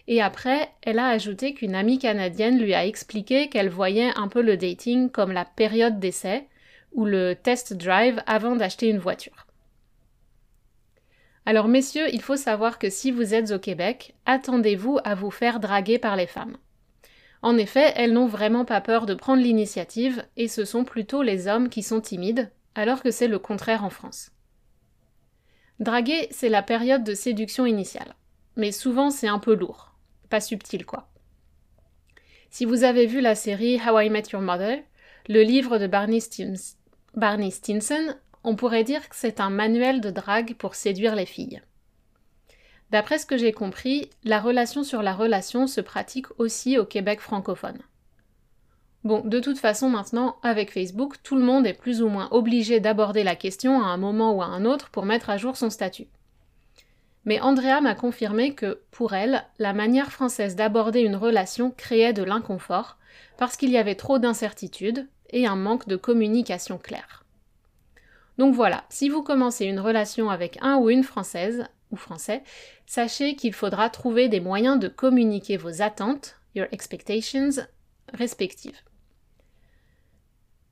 Et 0.09 0.21
après, 0.21 0.71
elle 0.83 0.99
a 0.99 1.09
ajouté 1.09 1.54
qu'une 1.54 1.75
amie 1.75 1.99
canadienne 1.99 2.59
lui 2.59 2.75
a 2.75 2.87
expliqué 2.87 3.49
qu'elle 3.49 3.69
voyait 3.69 4.11
un 4.16 4.28
peu 4.28 4.42
le 4.42 4.57
dating 4.57 5.11
comme 5.11 5.30
la 5.30 5.45
période 5.45 6.00
d'essai 6.00 6.49
ou 6.92 7.04
le 7.04 7.35
test 7.35 7.75
drive 7.75 8.23
avant 8.26 8.57
d'acheter 8.57 8.88
une 8.88 8.99
voiture. 8.99 9.47
Alors 11.47 11.69
messieurs, 11.69 12.09
il 12.12 12.23
faut 12.23 12.37
savoir 12.37 12.78
que 12.78 12.90
si 12.90 13.11
vous 13.11 13.35
êtes 13.35 13.52
au 13.52 13.59
Québec, 13.59 14.14
attendez-vous 14.26 14.99
à 15.04 15.14
vous 15.14 15.30
faire 15.30 15.61
draguer 15.61 15.99
par 15.99 16.16
les 16.16 16.26
femmes. 16.26 16.57
En 17.42 17.57
effet, 17.57 17.92
elles 17.97 18.12
n'ont 18.12 18.26
vraiment 18.26 18.64
pas 18.64 18.80
peur 18.80 19.07
de 19.07 19.14
prendre 19.14 19.42
l'initiative, 19.42 20.25
et 20.37 20.49
ce 20.49 20.64
sont 20.64 20.85
plutôt 20.85 21.23
les 21.23 21.49
hommes 21.49 21.69
qui 21.69 21.83
sont 21.83 22.00
timides, 22.00 22.50
alors 22.75 23.02
que 23.02 23.11
c'est 23.11 23.28
le 23.28 23.38
contraire 23.38 23.85
en 23.85 23.90
France. 23.90 24.30
Draguer, 25.80 26.28
c'est 26.30 26.50
la 26.50 26.62
période 26.62 27.04
de 27.04 27.14
séduction 27.14 27.64
initiale. 27.64 28.14
Mais 28.56 28.70
souvent, 28.70 29.10
c'est 29.10 29.28
un 29.28 29.38
peu 29.38 29.54
lourd. 29.54 29.94
Pas 30.28 30.40
subtil, 30.40 30.84
quoi. 30.84 31.08
Si 32.50 32.66
vous 32.66 32.84
avez 32.84 33.06
vu 33.06 33.20
la 33.22 33.34
série 33.34 33.80
How 33.80 34.00
I 34.00 34.10
Met 34.10 34.25
Your 34.32 34.42
Mother, 34.42 34.78
le 35.28 35.42
livre 35.42 35.78
de 35.78 35.87
Barney, 35.87 36.20
Stinson, 37.50 38.14
on 38.44 38.56
pourrait 38.56 38.84
dire 38.84 39.08
que 39.08 39.16
c'est 39.16 39.40
un 39.40 39.49
manuel 39.49 40.02
de 40.02 40.10
drague 40.10 40.54
pour 40.54 40.75
séduire 40.75 41.14
les 41.14 41.26
filles. 41.26 41.62
D'après 42.90 43.18
ce 43.18 43.26
que 43.26 43.38
j'ai 43.38 43.52
compris, 43.52 44.10
la 44.25 44.40
relation 44.40 44.84
sur 44.84 45.02
la 45.02 45.14
relation 45.14 45.66
se 45.66 45.80
pratique 45.80 46.26
aussi 46.38 46.76
au 46.76 46.84
Québec 46.84 47.20
francophone. 47.20 47.78
Bon, 49.02 49.23
de 49.25 49.40
toute 49.40 49.59
façon 49.59 49.88
maintenant, 49.88 50.37
avec 50.42 50.73
Facebook, 50.73 51.16
tout 51.23 51.37
le 51.37 51.42
monde 51.42 51.66
est 51.66 51.75
plus 51.75 52.02
ou 52.02 52.09
moins 52.09 52.28
obligé 52.33 52.80
d'aborder 52.80 53.25
la 53.25 53.35
question 53.35 53.83
à 53.83 53.87
un 53.87 53.97
moment 53.97 54.35
ou 54.35 54.42
à 54.42 54.47
un 54.47 54.66
autre 54.66 54.90
pour 54.90 55.07
mettre 55.07 55.30
à 55.30 55.38
jour 55.38 55.57
son 55.57 55.71
statut. 55.71 56.07
Mais 57.25 57.40
Andrea 57.40 57.80
m'a 57.80 57.95
confirmé 57.95 58.54
que, 58.54 58.80
pour 58.90 59.14
elle, 59.14 59.45
la 59.59 59.73
manière 59.73 60.12
française 60.12 60.54
d'aborder 60.54 61.00
une 61.00 61.16
relation 61.16 61.71
créait 61.71 62.12
de 62.12 62.23
l'inconfort, 62.23 62.99
parce 63.38 63.57
qu'il 63.57 63.71
y 63.71 63.78
avait 63.78 63.95
trop 63.95 64.19
d'incertitudes 64.19 65.09
et 65.30 65.47
un 65.47 65.57
manque 65.57 65.88
de 65.88 65.97
communication 65.97 66.76
claire. 66.76 67.25
Donc 68.37 68.54
voilà, 68.54 68.85
si 68.90 69.09
vous 69.09 69.23
commencez 69.23 69.64
une 69.64 69.80
relation 69.80 70.28
avec 70.28 70.59
un 70.61 70.76
ou 70.76 70.90
une 70.90 71.04
française, 71.04 71.64
ou 71.90 71.97
français, 71.97 72.42
sachez 72.87 73.35
qu'il 73.35 73.52
faudra 73.52 73.90
trouver 73.90 74.28
des 74.28 74.40
moyens 74.40 74.78
de 74.78 74.88
communiquer 74.88 75.57
vos 75.57 75.83
attentes, 75.83 76.37
your 76.54 76.66
expectations, 76.73 77.66
respectives. 78.12 78.80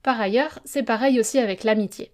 Par 0.02 0.20
ailleurs, 0.20 0.58
c'est 0.64 0.82
pareil 0.82 1.20
aussi 1.20 1.38
avec 1.38 1.64
l'amitié. 1.64 2.12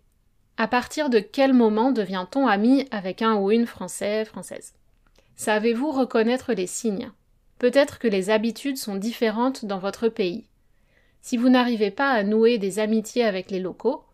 À 0.57 0.69
partir 0.69 1.11
de 1.11 1.19
quel 1.19 1.53
moment 1.53 1.91
devient-on 1.91 2.47
ami 2.47 2.87
avec 2.91 3.23
un 3.23 3.35
ou 3.35 3.51
une 3.51 3.67
français, 3.67 4.25
française? 4.25 4.75
Savez-vous 5.37 5.91
reconnaître 5.91 6.53
les 6.53 6.67
signes? 6.67 7.11
Peut-être 7.59 7.99
que 7.99 8.09
les 8.09 8.31
habitudes 8.31 8.79
sont 8.79 8.97
différentes 8.97 9.65
dans 9.65 9.79
votre 9.79 10.09
pays. 10.09 10.47
Si 11.23 11.37
vous 11.37 11.49
n'arrivez 11.49 11.91
pas 11.91 12.11
à 12.11 12.23
nouer 12.23 12.59
des 12.59 12.79
amitiés 12.79 13.25
avec 13.25 13.51
les 13.51 13.59
locaux, 13.61 14.05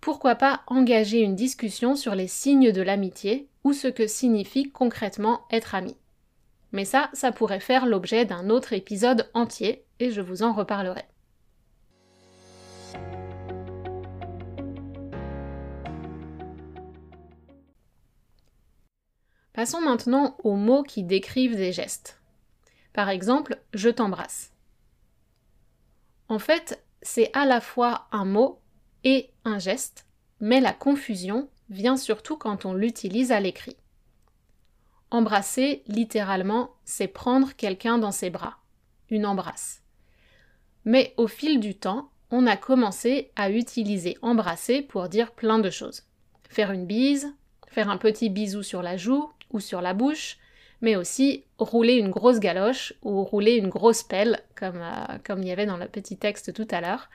pourquoi 0.00 0.34
pas 0.34 0.62
engager 0.66 1.20
une 1.20 1.36
discussion 1.36 1.94
sur 1.96 2.14
les 2.14 2.28
signes 2.28 2.72
de 2.72 2.82
l'amitié 2.82 3.48
ou 3.62 3.72
ce 3.72 3.88
que 3.88 4.06
signifie 4.06 4.70
concrètement 4.70 5.42
être 5.50 5.74
ami? 5.74 5.96
Mais 6.72 6.84
ça, 6.84 7.08
ça 7.12 7.32
pourrait 7.32 7.60
faire 7.60 7.86
l'objet 7.86 8.24
d'un 8.24 8.50
autre 8.50 8.72
épisode 8.72 9.30
entier 9.32 9.84
et 10.00 10.10
je 10.10 10.20
vous 10.20 10.42
en 10.42 10.52
reparlerai. 10.52 11.04
Passons 19.64 19.80
maintenant 19.80 20.36
aux 20.44 20.56
mots 20.56 20.82
qui 20.82 21.04
décrivent 21.04 21.56
des 21.56 21.72
gestes. 21.72 22.20
Par 22.92 23.08
exemple, 23.08 23.58
je 23.72 23.88
t'embrasse. 23.88 24.52
En 26.28 26.38
fait, 26.38 26.84
c'est 27.00 27.30
à 27.32 27.46
la 27.46 27.62
fois 27.62 28.06
un 28.12 28.26
mot 28.26 28.60
et 29.04 29.30
un 29.46 29.58
geste, 29.58 30.04
mais 30.38 30.60
la 30.60 30.74
confusion 30.74 31.48
vient 31.70 31.96
surtout 31.96 32.36
quand 32.36 32.66
on 32.66 32.74
l'utilise 32.74 33.32
à 33.32 33.40
l'écrit. 33.40 33.78
Embrasser, 35.10 35.82
littéralement, 35.86 36.72
c'est 36.84 37.08
prendre 37.08 37.54
quelqu'un 37.54 37.96
dans 37.96 38.12
ses 38.12 38.28
bras, 38.28 38.58
une 39.08 39.24
embrasse. 39.24 39.80
Mais 40.84 41.14
au 41.16 41.26
fil 41.26 41.58
du 41.58 41.74
temps, 41.74 42.10
on 42.30 42.46
a 42.46 42.58
commencé 42.58 43.32
à 43.34 43.50
utiliser 43.50 44.18
embrasser 44.20 44.82
pour 44.82 45.08
dire 45.08 45.32
plein 45.32 45.58
de 45.58 45.70
choses. 45.70 46.02
Faire 46.50 46.70
une 46.70 46.84
bise, 46.84 47.32
faire 47.66 47.88
un 47.88 47.96
petit 47.96 48.28
bisou 48.28 48.62
sur 48.62 48.82
la 48.82 48.98
joue 48.98 49.30
ou 49.54 49.60
sur 49.60 49.80
la 49.80 49.94
bouche, 49.94 50.36
mais 50.82 50.96
aussi 50.96 51.44
rouler 51.58 51.94
une 51.94 52.10
grosse 52.10 52.40
galoche 52.40 52.92
ou 53.02 53.24
rouler 53.24 53.54
une 53.54 53.70
grosse 53.70 54.02
pelle, 54.02 54.42
comme, 54.54 54.82
euh, 54.82 55.36
il 55.38 55.48
y 55.48 55.52
avait 55.52 55.64
dans 55.64 55.78
le 55.78 55.88
petit 55.88 56.18
texte 56.18 56.52
tout 56.52 56.68
à 56.70 56.82
l'heure, 56.82 57.08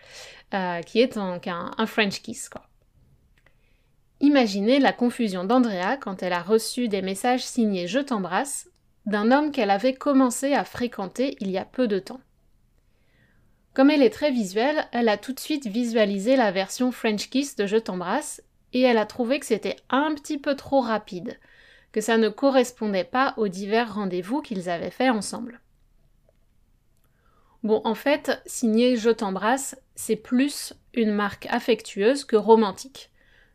euh, 0.56 0.82
qui 0.82 1.00
est 1.00 1.18
un, 1.18 1.40
un, 1.46 1.86
French 1.86 2.22
kiss. 2.22 2.50
Imaginez 4.22 4.80
la 4.80 4.92
confusion 4.92 5.44
d'Andrea 5.44 5.98
quand 5.98 6.24
elle 6.24 6.34
a 6.34 6.42
reçu 6.42 6.88
des 6.88 7.02
messages 7.02 7.46
signés 7.46 7.88
Je 7.88 8.00
t'embrasse 8.00 8.70
d'un 9.06 9.32
homme 9.32 9.52
qu'elle 9.52 9.72
avait 9.72 9.94
commencé 9.94 10.54
à 10.54 10.66
fréquenter 10.66 11.38
il 11.40 11.52
y 11.52 11.58
a 11.58 11.66
peu 11.66 11.88
de 11.88 12.00
temps. 12.00 12.22
Comme 13.74 13.92
elle 13.92 14.04
est 14.04 14.10
très 14.10 14.32
visuelle, 14.32 14.88
elle 14.92 15.10
a 15.10 15.18
tout 15.18 15.32
de 15.32 15.40
suite 15.40 15.68
visualisé 15.68 16.36
la 16.36 16.52
version 16.52 16.92
French 16.92 17.30
Kiss 17.30 17.56
de 17.56 17.66
Je 17.66 17.78
t'embrasse 17.78 18.42
et 18.74 18.82
elle 18.82 18.98
a 18.98 19.06
trouvé 19.06 19.40
que 19.40 19.46
c'était 19.46 19.78
un 19.90 20.14
petit 20.16 20.38
peu 20.38 20.56
trop 20.56 20.82
rapide, 20.82 21.40
que 21.92 22.02
ça 22.02 22.18
ne 22.18 22.30
correspondait 22.30 23.04
pas 23.04 23.34
aux 23.38 23.48
divers 23.48 23.94
rendez-vous 23.94 24.42
qu'ils 24.42 24.70
avaient 24.70 24.92
faits 24.92 25.12
ensemble. 25.12 25.62
Bon, 27.64 27.82
en 27.84 27.96
fait, 27.96 28.42
signer 28.46 28.96
Je 28.96 29.10
t'embrasse, 29.10 29.76
c'est 29.96 30.16
plus 30.16 30.74
une 30.94 31.12
marque 31.12 31.48
affectueuse 31.50 32.24
que 32.24 32.38
romantique. 32.38 33.12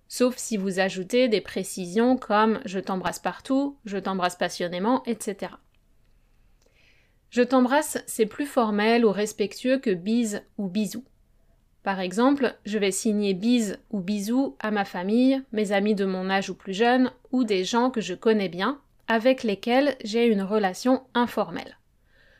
Sauf 0.08 0.36
si 0.36 0.56
vous 0.56 0.78
ajoutez 0.78 1.28
des 1.28 1.40
précisions 1.40 2.16
comme 2.16 2.60
Je 2.66 2.78
t'embrasse 2.78 3.18
partout, 3.18 3.78
Je 3.86 3.96
t'embrasse 3.96 4.36
passionnément, 4.36 5.02
etc. 5.06 5.52
Je 7.30 7.42
t'embrasse, 7.42 7.98
c'est 8.06 8.26
plus 8.26 8.46
formel 8.46 9.04
ou 9.04 9.10
respectueux 9.10 9.78
que 9.78 9.90
bise 9.90 10.42
ou 10.58 10.68
bisou. 10.68 11.04
Par 11.84 12.00
exemple, 12.00 12.56
je 12.64 12.78
vais 12.78 12.90
signer 12.90 13.34
bise 13.34 13.78
ou 13.90 14.00
bisous 14.00 14.56
à 14.58 14.70
ma 14.70 14.86
famille, 14.86 15.42
mes 15.52 15.72
amis 15.72 15.94
de 15.94 16.06
mon 16.06 16.30
âge 16.30 16.48
ou 16.48 16.54
plus 16.54 16.72
jeunes, 16.72 17.12
ou 17.30 17.44
des 17.44 17.62
gens 17.62 17.90
que 17.90 18.00
je 18.00 18.14
connais 18.14 18.48
bien, 18.48 18.80
avec 19.06 19.42
lesquels 19.42 19.94
j'ai 20.02 20.26
une 20.26 20.40
relation 20.40 21.02
informelle. 21.12 21.76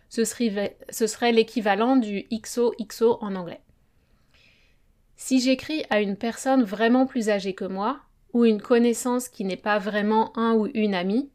Ce 0.09 0.25
serait, 0.25 1.33
l'équivalent 1.33 1.97
du 1.97 2.25
XOXO 2.33 3.19
en 3.21 3.35
anglais. 3.35 3.61
Si 5.17 5.41
j'écris 5.41 5.85
à 5.91 6.01
une 6.01 6.17
personne 6.17 6.65
vraiment 6.65 7.07
plus 7.07 7.29
âgée 7.29 7.53
que 7.53 7.67
moi, 7.67 8.01
ou 8.33 8.47
une 8.47 8.63
connaissance 8.63 9.29
qui 9.29 9.45
n'est 9.45 9.59
pas 9.59 9.79
vraiment 9.79 10.37
un 10.39 10.55
ou 10.55 10.69
une 10.73 10.95
amie, 10.95 11.31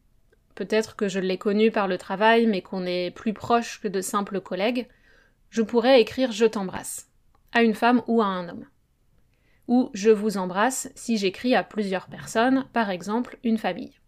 peut-être 0.55 0.95
que 0.95 1.07
je 1.07 1.19
l'ai 1.19 1.37
connue 1.37 1.69
par 1.69 1.87
le 1.87 1.99
travail 1.99 2.47
mais 2.47 2.63
qu'on 2.63 2.87
est 2.87 3.11
plus 3.11 3.33
proche 3.33 3.79
que 3.81 3.87
de 3.87 4.01
simples 4.01 4.41
collègues, 4.41 4.87
je 5.51 5.61
pourrais 5.61 6.01
écrire 6.01 6.31
je 6.31 6.45
t'embrasse 6.45 7.08
à 7.53 7.63
une 7.63 7.73
femme 7.73 8.01
ou 8.07 8.21
à 8.21 8.25
un 8.25 8.49
homme. 8.49 8.65
Ou 9.67 9.89
je 9.93 10.09
vous 10.09 10.37
embrasse 10.37 10.89
si 10.95 11.17
j'écris 11.17 11.55
à 11.55 11.63
plusieurs 11.63 12.07
personnes, 12.07 12.65
par 12.73 12.89
exemple 12.89 13.37
une 13.43 13.57
famille. 13.57 13.99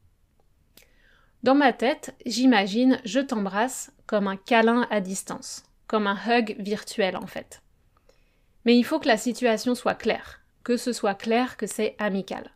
Dans 1.44 1.56
ma 1.56 1.74
tête, 1.74 2.16
j'imagine 2.26 3.00
je 3.04 3.20
t'embrasse 3.20 3.92
comme 4.06 4.28
un 4.28 4.38
câlin 4.38 4.88
à 4.92 5.02
distance, 5.02 5.64
comme 5.88 6.08
un 6.08 6.18
hug 6.28 6.56
virtuel 6.60 7.18
en 7.18 7.26
fait. 7.26 7.62
Mais 8.66 8.78
il 8.78 8.84
faut 8.84 9.00
que 9.00 9.08
la 9.08 9.18
situation 9.18 9.74
soit 9.74 9.96
claire, 9.96 10.42
que 10.64 10.78
ce 10.78 10.94
soit 10.94 11.16
clair 11.16 11.58
que 11.58 11.66
c'est 11.66 11.96
amical. 11.98 12.52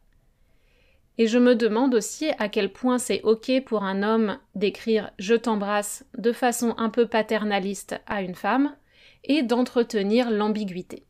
Et 1.17 1.27
je 1.27 1.39
me 1.39 1.55
demande 1.55 1.95
aussi 1.95 2.29
à 2.37 2.49
quel 2.49 2.71
point 2.71 2.97
c'est 2.97 3.21
ok 3.23 3.63
pour 3.65 3.83
un 3.83 4.03
homme 4.03 4.37
d'écrire 4.53 5.11
je 5.17 5.33
t'embrasse 5.33 6.05
de 6.17 6.31
façon 6.31 6.75
un 6.77 6.89
peu 6.89 7.07
paternaliste 7.07 7.99
à 8.05 8.21
une 8.21 8.35
femme, 8.35 8.75
et 9.25 9.43
d'entretenir 9.43 10.31
l'ambiguïté. 10.31 11.03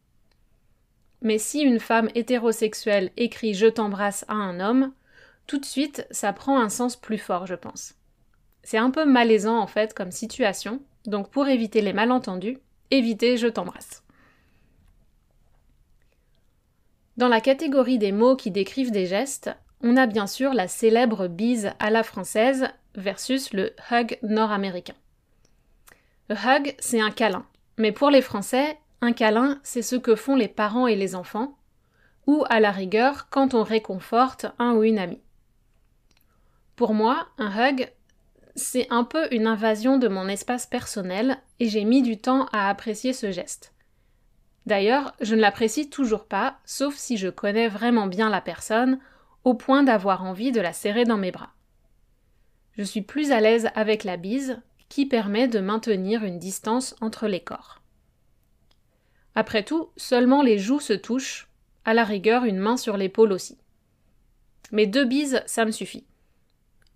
Mais 1.22 1.38
si 1.38 1.62
une 1.62 1.80
femme 1.80 2.10
hétérosexuelle 2.16 3.12
écrit 3.18 3.54
Je 3.54 3.68
t'embrasse 3.68 4.26
à 4.28 4.34
un 4.34 4.60
homme, 4.60 4.92
tout 5.48 5.60
de 5.60 5.66
suite 5.66 6.08
ça 6.12 6.34
prend 6.34 6.60
un 6.60 6.70
sens 6.70 6.96
plus 6.96 7.18
fort, 7.18 7.46
je 7.48 7.56
pense. 7.56 7.96
C'est 8.64 8.78
un 8.78 8.92
peu 8.92 9.06
malaisant 9.06 9.60
en 9.60 9.68
fait 9.68 9.94
comme 9.94 10.12
situation, 10.12 10.82
donc 11.06 11.30
pour 11.30 11.48
éviter 11.48 11.82
les 11.82 11.94
malentendus, 11.94 12.60
évitez 12.92 13.38
Je 13.38 13.48
t'embrasse. 13.48 14.04
Dans 17.18 17.30
la 17.30 17.42
catégorie 17.42 17.98
des 17.98 18.12
mots 18.12 18.36
qui 18.36 18.52
décrivent 18.52 18.92
des 18.92 19.06
gestes, 19.06 19.52
on 19.82 19.96
a 19.98 20.06
bien 20.06 20.28
sûr 20.28 20.54
la 20.54 20.68
célèbre 20.68 21.28
bise 21.28 21.72
à 21.80 21.90
la 21.90 22.04
française, 22.04 22.68
versus 22.98 23.54
le 23.54 23.74
hug 23.92 24.18
nord-américain. 24.24 24.96
Le 26.30 26.36
hug, 26.36 26.76
c'est 26.80 27.02
un 27.02 27.12
câlin. 27.12 27.46
Mais 27.78 27.92
pour 27.92 28.10
les 28.10 28.22
Français, 28.22 28.78
un 29.02 29.14
câlin, 29.14 29.60
c'est 29.64 29.82
ce 29.82 29.96
que 29.96 30.16
font 30.16 30.36
les 30.36 30.48
parents 30.48 30.88
et 30.88 30.96
les 30.96 31.16
enfants, 31.16 31.58
ou 32.28 32.44
à 32.50 32.60
la 32.60 32.72
rigueur 32.72 33.30
quand 33.30 33.54
on 33.54 33.64
réconforte 33.64 34.48
un 34.60 34.74
ou 34.74 34.84
une 34.84 35.00
amie. 35.00 35.22
Pour 36.76 36.94
moi, 36.94 37.28
un 37.38 37.52
hug, 37.52 37.92
c'est 38.56 38.88
un 38.90 39.04
peu 39.04 39.28
une 39.34 39.48
invasion 39.48 39.98
de 39.98 40.08
mon 40.08 40.28
espace 40.28 40.66
personnel 40.66 41.38
et 41.60 41.70
j'ai 41.70 41.84
mis 41.84 42.02
du 42.02 42.18
temps 42.18 42.48
à 42.52 42.70
apprécier 42.70 43.14
ce 43.14 43.32
geste. 43.32 43.74
D'ailleurs, 44.66 45.14
je 45.22 45.36
ne 45.36 45.42
l'apprécie 45.42 45.90
toujours 45.90 46.26
pas, 46.26 46.58
sauf 46.66 46.96
si 46.96 47.18
je 47.18 47.30
connais 47.30 47.68
vraiment 47.68 48.08
bien 48.08 48.30
la 48.30 48.42
personne, 48.42 49.00
au 49.44 49.54
point 49.54 49.84
d'avoir 49.84 50.24
envie 50.24 50.52
de 50.52 50.62
la 50.62 50.74
serrer 50.74 51.04
dans 51.04 51.18
mes 51.18 51.32
bras. 51.32 51.52
Je 52.72 52.84
suis 52.84 53.02
plus 53.02 53.32
à 53.32 53.40
l'aise 53.40 53.70
avec 53.76 54.04
la 54.04 54.18
bise, 54.18 54.60
qui 54.90 55.06
permet 55.06 55.48
de 55.48 55.60
maintenir 55.60 56.24
une 56.24 56.40
distance 56.40 56.96
entre 57.02 57.28
les 57.28 57.42
corps. 57.42 57.82
Après 59.36 59.64
tout, 59.64 59.90
seulement 59.98 60.42
les 60.42 60.58
joues 60.58 60.80
se 60.80 60.94
touchent, 60.94 61.50
à 61.84 61.94
la 61.94 62.04
rigueur 62.04 62.46
une 62.46 62.58
main 62.58 62.78
sur 62.78 62.98
l'épaule 62.98 63.32
aussi. 63.32 63.58
Mais 64.72 64.88
deux 64.88 65.06
bises, 65.06 65.44
ça 65.46 65.66
me 65.66 65.72
suffit. 65.72 66.06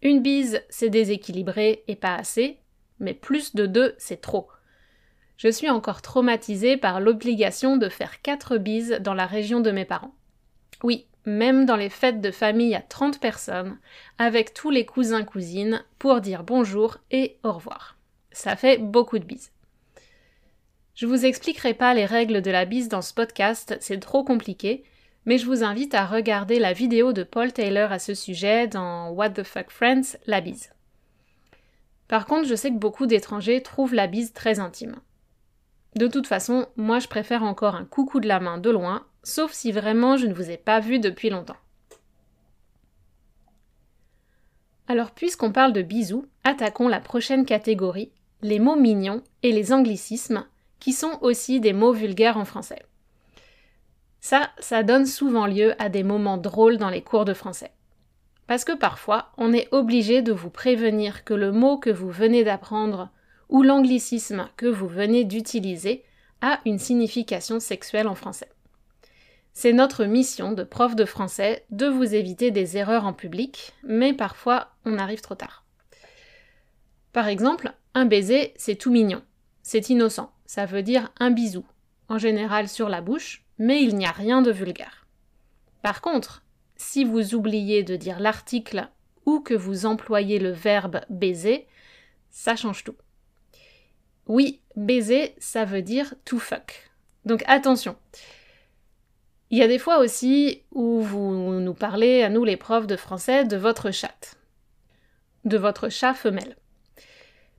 Une 0.01 0.21
bise, 0.21 0.61
c'est 0.69 0.89
déséquilibré 0.89 1.83
et 1.87 1.95
pas 1.95 2.15
assez, 2.15 2.59
mais 2.99 3.13
plus 3.13 3.53
de 3.53 3.65
deux, 3.65 3.95
c'est 3.97 4.21
trop. 4.21 4.47
Je 5.37 5.49
suis 5.49 5.69
encore 5.69 6.01
traumatisée 6.01 6.77
par 6.77 6.99
l'obligation 6.99 7.77
de 7.77 7.89
faire 7.89 8.21
quatre 8.21 8.57
bises 8.57 8.99
dans 9.01 9.13
la 9.13 9.25
région 9.25 9.59
de 9.59 9.71
mes 9.71 9.85
parents. 9.85 10.15
Oui, 10.83 11.07
même 11.29 11.65
dans 11.65 11.75
les 11.75 11.89
fêtes 11.89 12.21
de 12.21 12.31
famille 12.31 12.75
à 12.75 12.81
30 12.81 13.19
personnes, 13.19 13.77
avec 14.17 14.53
tous 14.53 14.69
les 14.69 14.85
cousins-cousines, 14.85 15.83
pour 15.97 16.21
dire 16.21 16.43
bonjour 16.43 16.97
et 17.11 17.37
au 17.43 17.53
revoir. 17.53 17.97
Ça 18.31 18.55
fait 18.55 18.77
beaucoup 18.77 19.19
de 19.19 19.25
bises. 19.25 19.51
Je 20.95 21.05
vous 21.05 21.25
expliquerai 21.25 21.73
pas 21.73 21.93
les 21.93 22.05
règles 22.05 22.41
de 22.41 22.51
la 22.51 22.65
bise 22.65 22.89
dans 22.89 23.01
ce 23.01 23.13
podcast, 23.13 23.77
c'est 23.79 23.99
trop 23.99 24.23
compliqué, 24.23 24.83
mais 25.25 25.37
je 25.37 25.45
vous 25.45 25.63
invite 25.63 25.93
à 25.93 26.05
regarder 26.05 26.59
la 26.59 26.73
vidéo 26.73 27.13
de 27.13 27.23
Paul 27.23 27.53
Taylor 27.53 27.91
à 27.91 27.99
ce 27.99 28.13
sujet 28.13 28.67
dans 28.67 29.11
What 29.11 29.29
the 29.29 29.43
Fuck 29.43 29.69
Friends, 29.69 30.17
la 30.27 30.41
bise. 30.41 30.71
Par 32.09 32.25
contre, 32.25 32.47
je 32.47 32.55
sais 32.55 32.69
que 32.69 32.77
beaucoup 32.77 33.05
d'étrangers 33.05 33.61
trouvent 33.61 33.93
la 33.93 34.07
bise 34.07 34.33
très 34.33 34.59
intime. 34.59 34.95
De 35.95 36.07
toute 36.07 36.27
façon, 36.27 36.67
moi 36.75 36.99
je 36.99 37.07
préfère 37.07 37.43
encore 37.43 37.75
un 37.75 37.85
coucou 37.85 38.19
de 38.19 38.27
la 38.27 38.39
main 38.39 38.57
de 38.57 38.69
loin, 38.69 39.05
sauf 39.29 39.53
si 39.53 39.71
vraiment 39.71 40.17
je 40.17 40.27
ne 40.27 40.33
vous 40.33 40.49
ai 40.49 40.57
pas 40.57 40.79
vu 40.79 40.99
depuis 40.99 41.29
longtemps. 41.29 41.57
Alors 44.87 45.11
puisqu'on 45.11 45.51
parle 45.51 45.71
de 45.71 45.83
bisous, 45.83 46.25
attaquons 46.43 46.87
la 46.87 46.99
prochaine 46.99 47.45
catégorie, 47.45 48.11
les 48.41 48.59
mots 48.59 48.75
mignons 48.75 49.23
et 49.43 49.51
les 49.51 49.71
anglicismes, 49.71 50.45
qui 50.79 50.93
sont 50.93 51.19
aussi 51.21 51.59
des 51.59 51.73
mots 51.73 51.93
vulgaires 51.93 52.37
en 52.37 52.45
français. 52.45 52.81
Ça, 54.19 54.49
ça 54.59 54.83
donne 54.83 55.05
souvent 55.05 55.45
lieu 55.45 55.81
à 55.81 55.89
des 55.89 56.03
moments 56.03 56.37
drôles 56.37 56.77
dans 56.77 56.89
les 56.89 57.03
cours 57.03 57.25
de 57.25 57.33
français. 57.33 57.71
Parce 58.47 58.65
que 58.65 58.75
parfois, 58.75 59.31
on 59.37 59.53
est 59.53 59.67
obligé 59.71 60.21
de 60.21 60.33
vous 60.33 60.49
prévenir 60.49 61.23
que 61.23 61.35
le 61.35 61.51
mot 61.51 61.77
que 61.77 61.91
vous 61.91 62.09
venez 62.09 62.43
d'apprendre 62.43 63.09
ou 63.47 63.61
l'anglicisme 63.61 64.49
que 64.57 64.65
vous 64.65 64.87
venez 64.87 65.23
d'utiliser 65.23 66.03
a 66.41 66.59
une 66.65 66.79
signification 66.79 67.59
sexuelle 67.59 68.07
en 68.07 68.15
français. 68.15 68.49
C'est 69.61 69.73
notre 69.73 70.05
mission 70.05 70.53
de 70.53 70.63
prof 70.63 70.95
de 70.95 71.03
français 71.03 71.65
de 71.69 71.85
vous 71.85 72.15
éviter 72.15 72.49
des 72.49 72.77
erreurs 72.77 73.03
en 73.03 73.11
public, 73.11 73.73
mais 73.83 74.13
parfois 74.13 74.69
on 74.85 74.97
arrive 74.97 75.19
trop 75.19 75.35
tard. 75.35 75.65
Par 77.11 77.27
exemple, 77.27 77.73
un 77.93 78.05
baiser, 78.05 78.53
c'est 78.55 78.77
tout 78.77 78.89
mignon. 78.89 79.21
C'est 79.61 79.89
innocent, 79.89 80.31
ça 80.45 80.65
veut 80.65 80.81
dire 80.81 81.11
un 81.19 81.29
bisou, 81.29 81.65
en 82.07 82.17
général 82.17 82.69
sur 82.69 82.87
la 82.87 83.01
bouche, 83.01 83.43
mais 83.57 83.83
il 83.83 83.97
n'y 83.97 84.05
a 84.05 84.13
rien 84.13 84.41
de 84.41 84.49
vulgaire. 84.49 85.07
Par 85.81 85.99
contre, 85.99 86.41
si 86.77 87.03
vous 87.03 87.35
oubliez 87.35 87.83
de 87.83 87.97
dire 87.97 88.21
l'article 88.21 88.87
ou 89.25 89.41
que 89.41 89.55
vous 89.55 89.85
employez 89.85 90.39
le 90.39 90.51
verbe 90.51 91.01
baiser, 91.09 91.67
ça 92.29 92.55
change 92.55 92.85
tout. 92.85 92.95
Oui, 94.25 94.61
baiser, 94.77 95.35
ça 95.37 95.65
veut 95.65 95.81
dire 95.81 96.13
to 96.23 96.39
fuck. 96.39 96.89
Donc 97.25 97.43
attention. 97.45 97.97
Il 99.51 99.57
y 99.57 99.63
a 99.63 99.67
des 99.67 99.79
fois 99.79 99.99
aussi 99.99 100.63
où 100.71 101.01
vous 101.01 101.59
nous 101.59 101.73
parlez, 101.73 102.23
à 102.23 102.29
nous 102.29 102.43
les 102.43 102.57
profs 102.57 102.87
de 102.87 102.95
français, 102.95 103.45
de 103.45 103.57
votre 103.57 103.91
chatte. 103.91 104.35
De 105.43 105.57
votre 105.57 105.89
chat 105.89 106.13
femelle. 106.13 106.55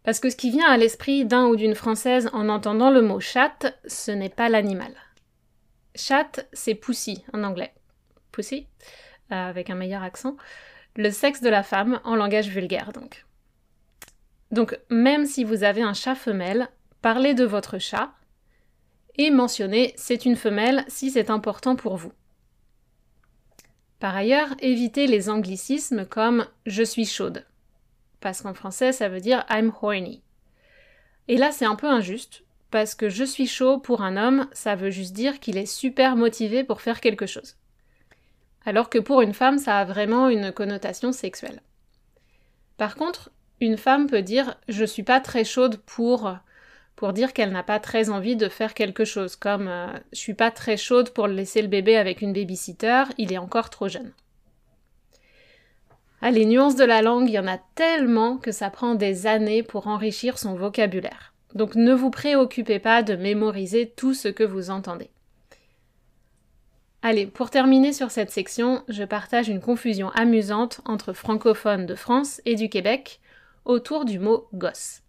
Parce 0.04 0.20
que 0.20 0.30
ce 0.30 0.36
qui 0.36 0.50
vient 0.50 0.68
à 0.68 0.76
l'esprit 0.76 1.24
d'un 1.24 1.46
ou 1.46 1.56
d'une 1.56 1.74
française 1.74 2.30
en 2.32 2.48
entendant 2.48 2.90
le 2.90 3.02
mot 3.02 3.20
chatte, 3.20 3.78
ce 3.86 4.12
n'est 4.12 4.28
pas 4.30 4.48
l'animal. 4.48 4.94
Chatte, 5.94 6.48
c'est 6.52 6.74
pussy 6.74 7.24
en 7.32 7.42
anglais. 7.42 7.74
Pussy, 8.32 8.68
euh, 9.32 9.48
avec 9.48 9.68
un 9.68 9.74
meilleur 9.74 10.02
accent. 10.02 10.36
Le 10.96 11.10
sexe 11.10 11.40
de 11.40 11.50
la 11.50 11.62
femme 11.62 12.00
en 12.04 12.16
langage 12.16 12.48
vulgaire 12.48 12.92
donc. 12.92 13.26
Donc 14.50 14.78
même 14.90 15.26
si 15.26 15.44
vous 15.44 15.64
avez 15.64 15.82
un 15.82 15.94
chat 15.94 16.14
femelle, 16.14 16.68
parlez 17.02 17.34
de 17.34 17.44
votre 17.44 17.78
chat 17.78 18.12
et 19.16 19.30
mentionnez 19.30 19.92
c'est 19.96 20.24
une 20.24 20.36
femelle 20.36 20.84
si 20.88 21.10
c'est 21.10 21.30
important 21.30 21.76
pour 21.76 21.96
vous. 21.96 22.12
Par 23.98 24.16
ailleurs, 24.16 24.54
évitez 24.60 25.06
les 25.06 25.28
anglicismes 25.28 26.06
comme 26.06 26.46
je 26.66 26.82
suis 26.82 27.04
chaude, 27.04 27.44
parce 28.20 28.42
qu'en 28.42 28.54
français 28.54 28.92
ça 28.92 29.08
veut 29.08 29.20
dire 29.20 29.44
I'm 29.50 29.72
horny. 29.80 30.22
Et 31.28 31.36
là 31.36 31.52
c'est 31.52 31.66
un 31.66 31.76
peu 31.76 31.88
injuste, 31.88 32.44
parce 32.70 32.94
que 32.94 33.08
je 33.08 33.24
suis 33.24 33.46
chaud 33.46 33.78
pour 33.78 34.02
un 34.02 34.16
homme, 34.16 34.48
ça 34.52 34.74
veut 34.74 34.90
juste 34.90 35.12
dire 35.12 35.40
qu'il 35.40 35.58
est 35.58 35.66
super 35.66 36.16
motivé 36.16 36.64
pour 36.64 36.80
faire 36.80 37.00
quelque 37.00 37.26
chose. 37.26 37.56
Alors 38.64 38.90
que 38.90 38.98
pour 38.98 39.22
une 39.22 39.34
femme, 39.34 39.58
ça 39.58 39.78
a 39.78 39.84
vraiment 39.84 40.28
une 40.28 40.52
connotation 40.52 41.12
sexuelle. 41.12 41.62
Par 42.76 42.94
contre, 42.94 43.30
une 43.60 43.76
femme 43.76 44.06
peut 44.06 44.22
dire 44.22 44.56
je 44.68 44.84
suis 44.84 45.02
pas 45.02 45.20
très 45.20 45.44
chaude 45.44 45.78
pour 45.84 46.36
pour 47.00 47.14
dire 47.14 47.32
qu'elle 47.32 47.50
n'a 47.50 47.62
pas 47.62 47.80
très 47.80 48.10
envie 48.10 48.36
de 48.36 48.50
faire 48.50 48.74
quelque 48.74 49.06
chose, 49.06 49.34
comme 49.34 49.68
euh, 49.68 49.86
je 50.12 50.18
suis 50.18 50.34
pas 50.34 50.50
très 50.50 50.76
chaude 50.76 51.08
pour 51.14 51.28
laisser 51.28 51.62
le 51.62 51.68
bébé 51.68 51.96
avec 51.96 52.20
une 52.20 52.34
babysitter, 52.34 53.04
il 53.16 53.32
est 53.32 53.38
encore 53.38 53.70
trop 53.70 53.88
jeune. 53.88 54.12
Ah, 56.20 56.30
les 56.30 56.44
nuances 56.44 56.76
de 56.76 56.84
la 56.84 57.00
langue, 57.00 57.26
il 57.26 57.32
y 57.32 57.38
en 57.38 57.46
a 57.46 57.56
tellement 57.74 58.36
que 58.36 58.52
ça 58.52 58.68
prend 58.68 58.96
des 58.96 59.26
années 59.26 59.62
pour 59.62 59.86
enrichir 59.86 60.36
son 60.36 60.56
vocabulaire. 60.56 61.32
Donc 61.54 61.74
ne 61.74 61.94
vous 61.94 62.10
préoccupez 62.10 62.78
pas 62.78 63.02
de 63.02 63.16
mémoriser 63.16 63.88
tout 63.96 64.12
ce 64.12 64.28
que 64.28 64.44
vous 64.44 64.68
entendez. 64.68 65.08
Allez, 67.00 67.26
pour 67.26 67.48
terminer 67.48 67.94
sur 67.94 68.10
cette 68.10 68.30
section, 68.30 68.84
je 68.88 69.04
partage 69.04 69.48
une 69.48 69.62
confusion 69.62 70.10
amusante 70.10 70.82
entre 70.84 71.14
francophones 71.14 71.86
de 71.86 71.94
France 71.94 72.42
et 72.44 72.56
du 72.56 72.68
Québec 72.68 73.22
autour 73.64 74.04
du 74.04 74.18
mot 74.18 74.48
gosse. 74.52 75.00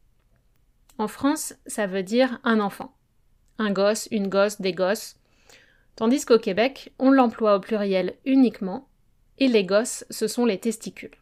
En 0.97 1.07
France, 1.07 1.53
ça 1.67 1.87
veut 1.87 2.03
dire 2.03 2.39
un 2.43 2.59
enfant. 2.59 2.95
Un 3.57 3.71
gosse, 3.71 4.07
une 4.11 4.27
gosse, 4.27 4.61
des 4.61 4.73
gosses. 4.73 5.15
Tandis 5.95 6.25
qu'au 6.25 6.39
Québec, 6.39 6.93
on 6.99 7.11
l'emploie 7.11 7.55
au 7.55 7.59
pluriel 7.59 8.15
uniquement, 8.25 8.87
et 9.37 9.47
les 9.47 9.65
gosses, 9.65 10.05
ce 10.09 10.27
sont 10.27 10.45
les 10.45 10.59
testicules. 10.59 11.15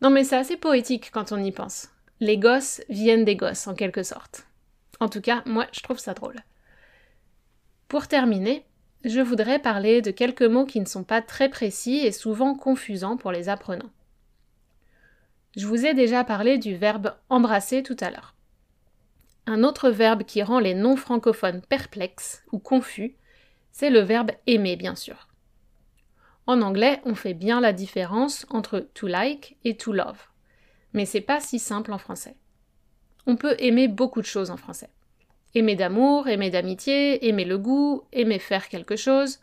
Non 0.00 0.10
mais 0.10 0.24
c'est 0.24 0.36
assez 0.36 0.56
poétique 0.56 1.10
quand 1.12 1.32
on 1.32 1.42
y 1.42 1.52
pense. 1.52 1.88
Les 2.20 2.38
gosses 2.38 2.80
viennent 2.88 3.24
des 3.24 3.36
gosses, 3.36 3.66
en 3.66 3.74
quelque 3.74 4.02
sorte. 4.02 4.46
En 5.00 5.08
tout 5.08 5.20
cas, 5.20 5.42
moi, 5.46 5.66
je 5.72 5.80
trouve 5.80 5.98
ça 5.98 6.14
drôle. 6.14 6.36
Pour 7.88 8.08
terminer, 8.08 8.64
je 9.04 9.20
voudrais 9.20 9.60
parler 9.60 10.02
de 10.02 10.10
quelques 10.10 10.42
mots 10.42 10.66
qui 10.66 10.80
ne 10.80 10.86
sont 10.86 11.04
pas 11.04 11.22
très 11.22 11.48
précis 11.48 11.98
et 11.98 12.12
souvent 12.12 12.54
confusants 12.54 13.16
pour 13.16 13.32
les 13.32 13.48
apprenants. 13.48 13.90
Je 15.56 15.66
vous 15.66 15.86
ai 15.86 15.94
déjà 15.94 16.24
parlé 16.24 16.58
du 16.58 16.76
verbe 16.76 17.14
embrasser 17.28 17.82
tout 17.82 17.96
à 18.00 18.10
l'heure. 18.10 18.34
Un 19.50 19.64
autre 19.64 19.88
verbe 19.88 20.24
qui 20.24 20.42
rend 20.42 20.58
les 20.58 20.74
non-francophones 20.74 21.62
perplexes 21.62 22.44
ou 22.52 22.58
confus, 22.58 23.16
c'est 23.72 23.88
le 23.88 24.00
verbe 24.00 24.30
aimer, 24.46 24.76
bien 24.76 24.94
sûr. 24.94 25.26
En 26.46 26.60
anglais, 26.60 27.00
on 27.06 27.14
fait 27.14 27.32
bien 27.32 27.58
la 27.58 27.72
différence 27.72 28.44
entre 28.50 28.80
to 28.92 29.06
like 29.06 29.56
et 29.64 29.78
to 29.78 29.94
love. 29.94 30.18
Mais 30.92 31.06
c'est 31.06 31.22
pas 31.22 31.40
si 31.40 31.58
simple 31.58 31.94
en 31.94 31.98
français. 31.98 32.36
On 33.26 33.36
peut 33.36 33.56
aimer 33.58 33.88
beaucoup 33.88 34.20
de 34.20 34.26
choses 34.26 34.50
en 34.50 34.58
français. 34.58 34.90
Aimer 35.54 35.76
d'amour, 35.76 36.28
aimer 36.28 36.50
d'amitié, 36.50 37.26
aimer 37.26 37.46
le 37.46 37.56
goût, 37.56 38.02
aimer 38.12 38.38
faire 38.38 38.68
quelque 38.68 38.96
chose. 38.96 39.40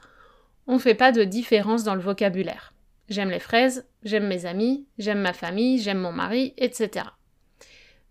On 0.67 0.75
ne 0.75 0.79
fait 0.79 0.93
pas 0.93 1.13
de 1.13 1.23
différence 1.23 1.83
dans 1.83 1.95
le 1.95 2.01
vocabulaire. 2.01 2.75
J'aime 3.09 3.31
les 3.31 3.39
fraises, 3.39 3.87
j'aime 4.03 4.27
mes 4.27 4.45
amis, 4.45 4.85
j'aime 4.99 5.21
ma 5.21 5.33
famille, 5.33 5.79
j'aime 5.79 5.99
mon 5.99 6.11
mari, 6.11 6.53
etc. 6.57 7.07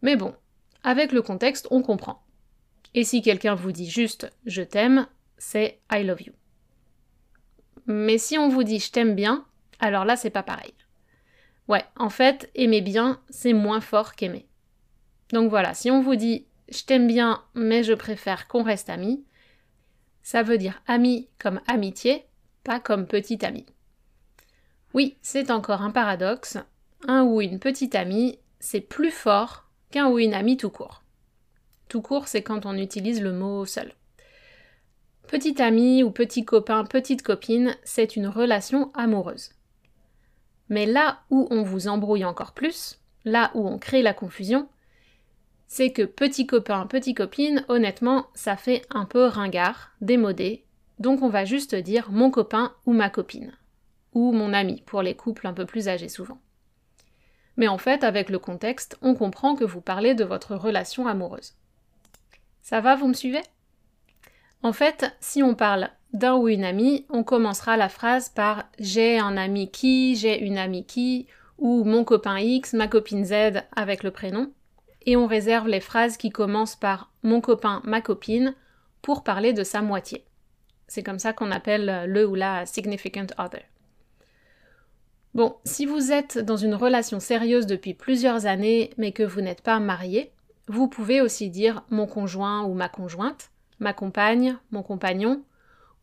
Mais 0.02 0.16
bon, 0.16 0.34
avec 0.84 1.10
le 1.10 1.22
contexte, 1.22 1.66
on 1.70 1.82
comprend. 1.82 2.22
Et 2.94 3.02
si 3.02 3.22
quelqu'un 3.22 3.56
vous 3.56 3.72
dit 3.72 3.90
juste 3.90 4.30
je 4.46 4.62
t'aime, 4.62 5.08
c'est 5.38 5.80
I 5.90 6.04
love 6.04 6.22
you. 6.22 6.32
Mais 7.86 8.18
si 8.18 8.38
on 8.38 8.48
vous 8.48 8.62
dit 8.62 8.78
je 8.78 8.92
t'aime 8.92 9.16
bien, 9.16 9.44
alors 9.80 10.04
là 10.04 10.14
c'est 10.14 10.30
pas 10.30 10.44
pareil. 10.44 10.74
Ouais, 11.66 11.84
en 11.96 12.10
fait, 12.10 12.50
aimer 12.54 12.82
bien, 12.82 13.20
c'est 13.30 13.54
moins 13.54 13.80
fort 13.80 14.14
qu'aimer. 14.14 14.46
Donc 15.30 15.50
voilà, 15.50 15.74
si 15.74 15.90
on 15.90 16.02
vous 16.02 16.14
dit 16.14 16.46
je 16.68 16.84
t'aime 16.84 17.06
bien, 17.06 17.42
mais 17.54 17.82
je 17.82 17.92
préfère 17.92 18.46
qu'on 18.46 18.62
reste 18.62 18.90
amis, 18.90 19.24
ça 20.22 20.42
veut 20.42 20.58
dire 20.58 20.82
ami 20.86 21.28
comme 21.38 21.60
amitié, 21.66 22.24
pas 22.62 22.80
comme 22.80 23.06
petit 23.06 23.44
ami. 23.44 23.66
Oui, 24.94 25.16
c'est 25.22 25.50
encore 25.50 25.82
un 25.82 25.90
paradoxe. 25.90 26.56
Un 27.06 27.24
ou 27.24 27.40
une 27.42 27.58
petite 27.58 27.94
amie, 27.94 28.38
c'est 28.60 28.80
plus 28.80 29.10
fort 29.10 29.68
ou 30.02 30.18
une 30.18 30.34
amie 30.34 30.56
tout 30.56 30.70
court. 30.70 31.02
Tout 31.88 32.02
court, 32.02 32.28
c'est 32.28 32.42
quand 32.42 32.66
on 32.66 32.76
utilise 32.76 33.22
le 33.22 33.32
mot 33.32 33.64
seul. 33.64 33.92
Petit 35.28 35.60
ami 35.62 36.02
ou 36.02 36.10
petit 36.10 36.44
copain, 36.44 36.84
petite 36.84 37.22
copine, 37.22 37.76
c'est 37.84 38.16
une 38.16 38.26
relation 38.26 38.90
amoureuse. 38.94 39.50
Mais 40.68 40.86
là 40.86 41.20
où 41.30 41.46
on 41.50 41.62
vous 41.62 41.88
embrouille 41.88 42.24
encore 42.24 42.52
plus, 42.52 43.00
là 43.24 43.50
où 43.54 43.66
on 43.66 43.78
crée 43.78 44.02
la 44.02 44.14
confusion, 44.14 44.68
c'est 45.66 45.92
que 45.92 46.02
petit 46.02 46.46
copain, 46.46 46.86
petite 46.86 47.16
copine, 47.16 47.64
honnêtement, 47.68 48.26
ça 48.34 48.56
fait 48.56 48.82
un 48.90 49.04
peu 49.04 49.24
ringard, 49.24 49.92
démodé, 50.00 50.64
donc 50.98 51.22
on 51.22 51.28
va 51.28 51.44
juste 51.44 51.74
dire 51.74 52.10
mon 52.10 52.30
copain 52.30 52.72
ou 52.86 52.92
ma 52.92 53.10
copine, 53.10 53.56
ou 54.12 54.32
mon 54.32 54.52
ami 54.52 54.82
pour 54.86 55.02
les 55.02 55.16
couples 55.16 55.46
un 55.46 55.52
peu 55.52 55.66
plus 55.66 55.88
âgés 55.88 56.08
souvent. 56.08 56.38
Mais 57.56 57.68
en 57.68 57.78
fait, 57.78 58.04
avec 58.04 58.30
le 58.30 58.38
contexte, 58.38 58.98
on 59.02 59.14
comprend 59.14 59.54
que 59.54 59.64
vous 59.64 59.80
parlez 59.80 60.14
de 60.14 60.24
votre 60.24 60.56
relation 60.56 61.06
amoureuse. 61.06 61.54
Ça 62.62 62.80
va, 62.80 62.96
vous 62.96 63.08
me 63.08 63.14
suivez? 63.14 63.42
En 64.62 64.72
fait, 64.72 65.14
si 65.20 65.42
on 65.42 65.54
parle 65.54 65.90
d'un 66.14 66.36
ou 66.36 66.48
une 66.48 66.64
amie, 66.64 67.04
on 67.10 67.22
commencera 67.22 67.76
la 67.76 67.88
phrase 67.88 68.28
par 68.28 68.64
j'ai 68.78 69.18
un 69.18 69.36
ami 69.36 69.70
qui, 69.70 70.16
j'ai 70.16 70.40
une 70.40 70.58
amie 70.58 70.86
qui, 70.86 71.26
ou 71.58 71.84
mon 71.84 72.04
copain 72.04 72.38
X, 72.38 72.72
ma 72.72 72.88
copine 72.88 73.24
Z 73.24 73.62
avec 73.76 74.02
le 74.02 74.10
prénom, 74.10 74.50
et 75.06 75.16
on 75.16 75.26
réserve 75.26 75.68
les 75.68 75.80
phrases 75.80 76.16
qui 76.16 76.30
commencent 76.30 76.76
par 76.76 77.10
mon 77.22 77.40
copain, 77.40 77.82
ma 77.84 78.00
copine 78.00 78.54
pour 79.02 79.22
parler 79.22 79.52
de 79.52 79.64
sa 79.64 79.82
moitié. 79.82 80.24
C'est 80.86 81.02
comme 81.02 81.18
ça 81.18 81.32
qu'on 81.32 81.50
appelle 81.50 82.04
le 82.06 82.26
ou 82.26 82.34
la 82.34 82.64
significant 82.64 83.26
other. 83.38 83.62
Bon, 85.34 85.56
si 85.64 85.84
vous 85.84 86.12
êtes 86.12 86.38
dans 86.38 86.56
une 86.56 86.76
relation 86.76 87.18
sérieuse 87.18 87.66
depuis 87.66 87.92
plusieurs 87.92 88.46
années 88.46 88.90
mais 88.98 89.10
que 89.10 89.24
vous 89.24 89.40
n'êtes 89.40 89.62
pas 89.62 89.80
marié, 89.80 90.30
vous 90.68 90.86
pouvez 90.86 91.20
aussi 91.20 91.50
dire 91.50 91.82
mon 91.90 92.06
conjoint 92.06 92.62
ou 92.62 92.74
ma 92.74 92.88
conjointe, 92.88 93.50
ma 93.80 93.92
compagne, 93.92 94.56
mon 94.70 94.84
compagnon, 94.84 95.42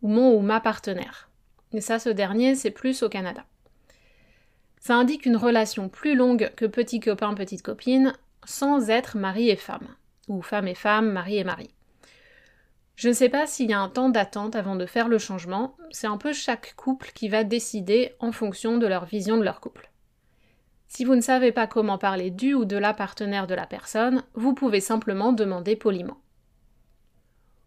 ou 0.02 0.10
mon 0.10 0.36
ou 0.36 0.42
ma 0.42 0.60
partenaire. 0.60 1.30
Et 1.72 1.80
ça, 1.80 1.98
ce 1.98 2.10
dernier, 2.10 2.56
c'est 2.56 2.72
plus 2.72 3.04
au 3.04 3.10
Canada. 3.10 3.46
Ça 4.80 4.96
indique 4.96 5.26
une 5.26 5.38
relation 5.38 5.88
plus 5.88 6.16
longue 6.16 6.52
que 6.58 6.66
petit 6.66 7.00
copain, 7.00 7.34
petite 7.34 7.62
copine, 7.62 8.14
sans 8.44 8.90
être 8.90 9.16
mari 9.16 9.50
et 9.50 9.56
femme, 9.56 9.88
ou 10.28 10.42
femme 10.42 10.68
et 10.68 10.76
femme, 10.76 11.10
mari 11.10 11.38
et 11.38 11.44
mari. 11.46 11.70
Je 12.96 13.10
ne 13.10 13.14
sais 13.14 13.30
pas 13.30 13.48
s'il 13.48 13.70
y 13.70 13.74
a 13.74 13.80
un 13.80 13.90
temps 13.90 14.10
d'attente 14.10 14.56
avant 14.56 14.76
de 14.76 14.86
faire 14.86 15.08
le 15.08 15.18
changement, 15.18 15.76
c'est 15.92 16.08
un 16.08 16.18
peu 16.18 16.34
chaque 16.34 16.76
couple 16.76 17.12
qui 17.14 17.30
va 17.30 17.44
décider 17.44 18.14
en 18.20 18.32
fonction 18.32 18.78
de 18.78 18.88
leur 18.88 19.06
vision 19.06 19.38
de 19.38 19.44
leur 19.44 19.60
couple. 19.60 19.92
Si 20.88 21.06
vous 21.06 21.16
ne 21.16 21.22
savez 21.22 21.52
pas 21.52 21.68
comment 21.68 21.98
parler 21.98 22.32
du 22.32 22.54
ou 22.54 22.66
de 22.66 22.76
la 22.76 22.94
partenaire 22.94 23.48
de 23.48 23.56
la 23.56 23.66
personne, 23.66 24.24
vous 24.34 24.54
pouvez 24.54 24.82
simplement 24.82 25.32
demander 25.32 25.76
poliment. 25.76 26.18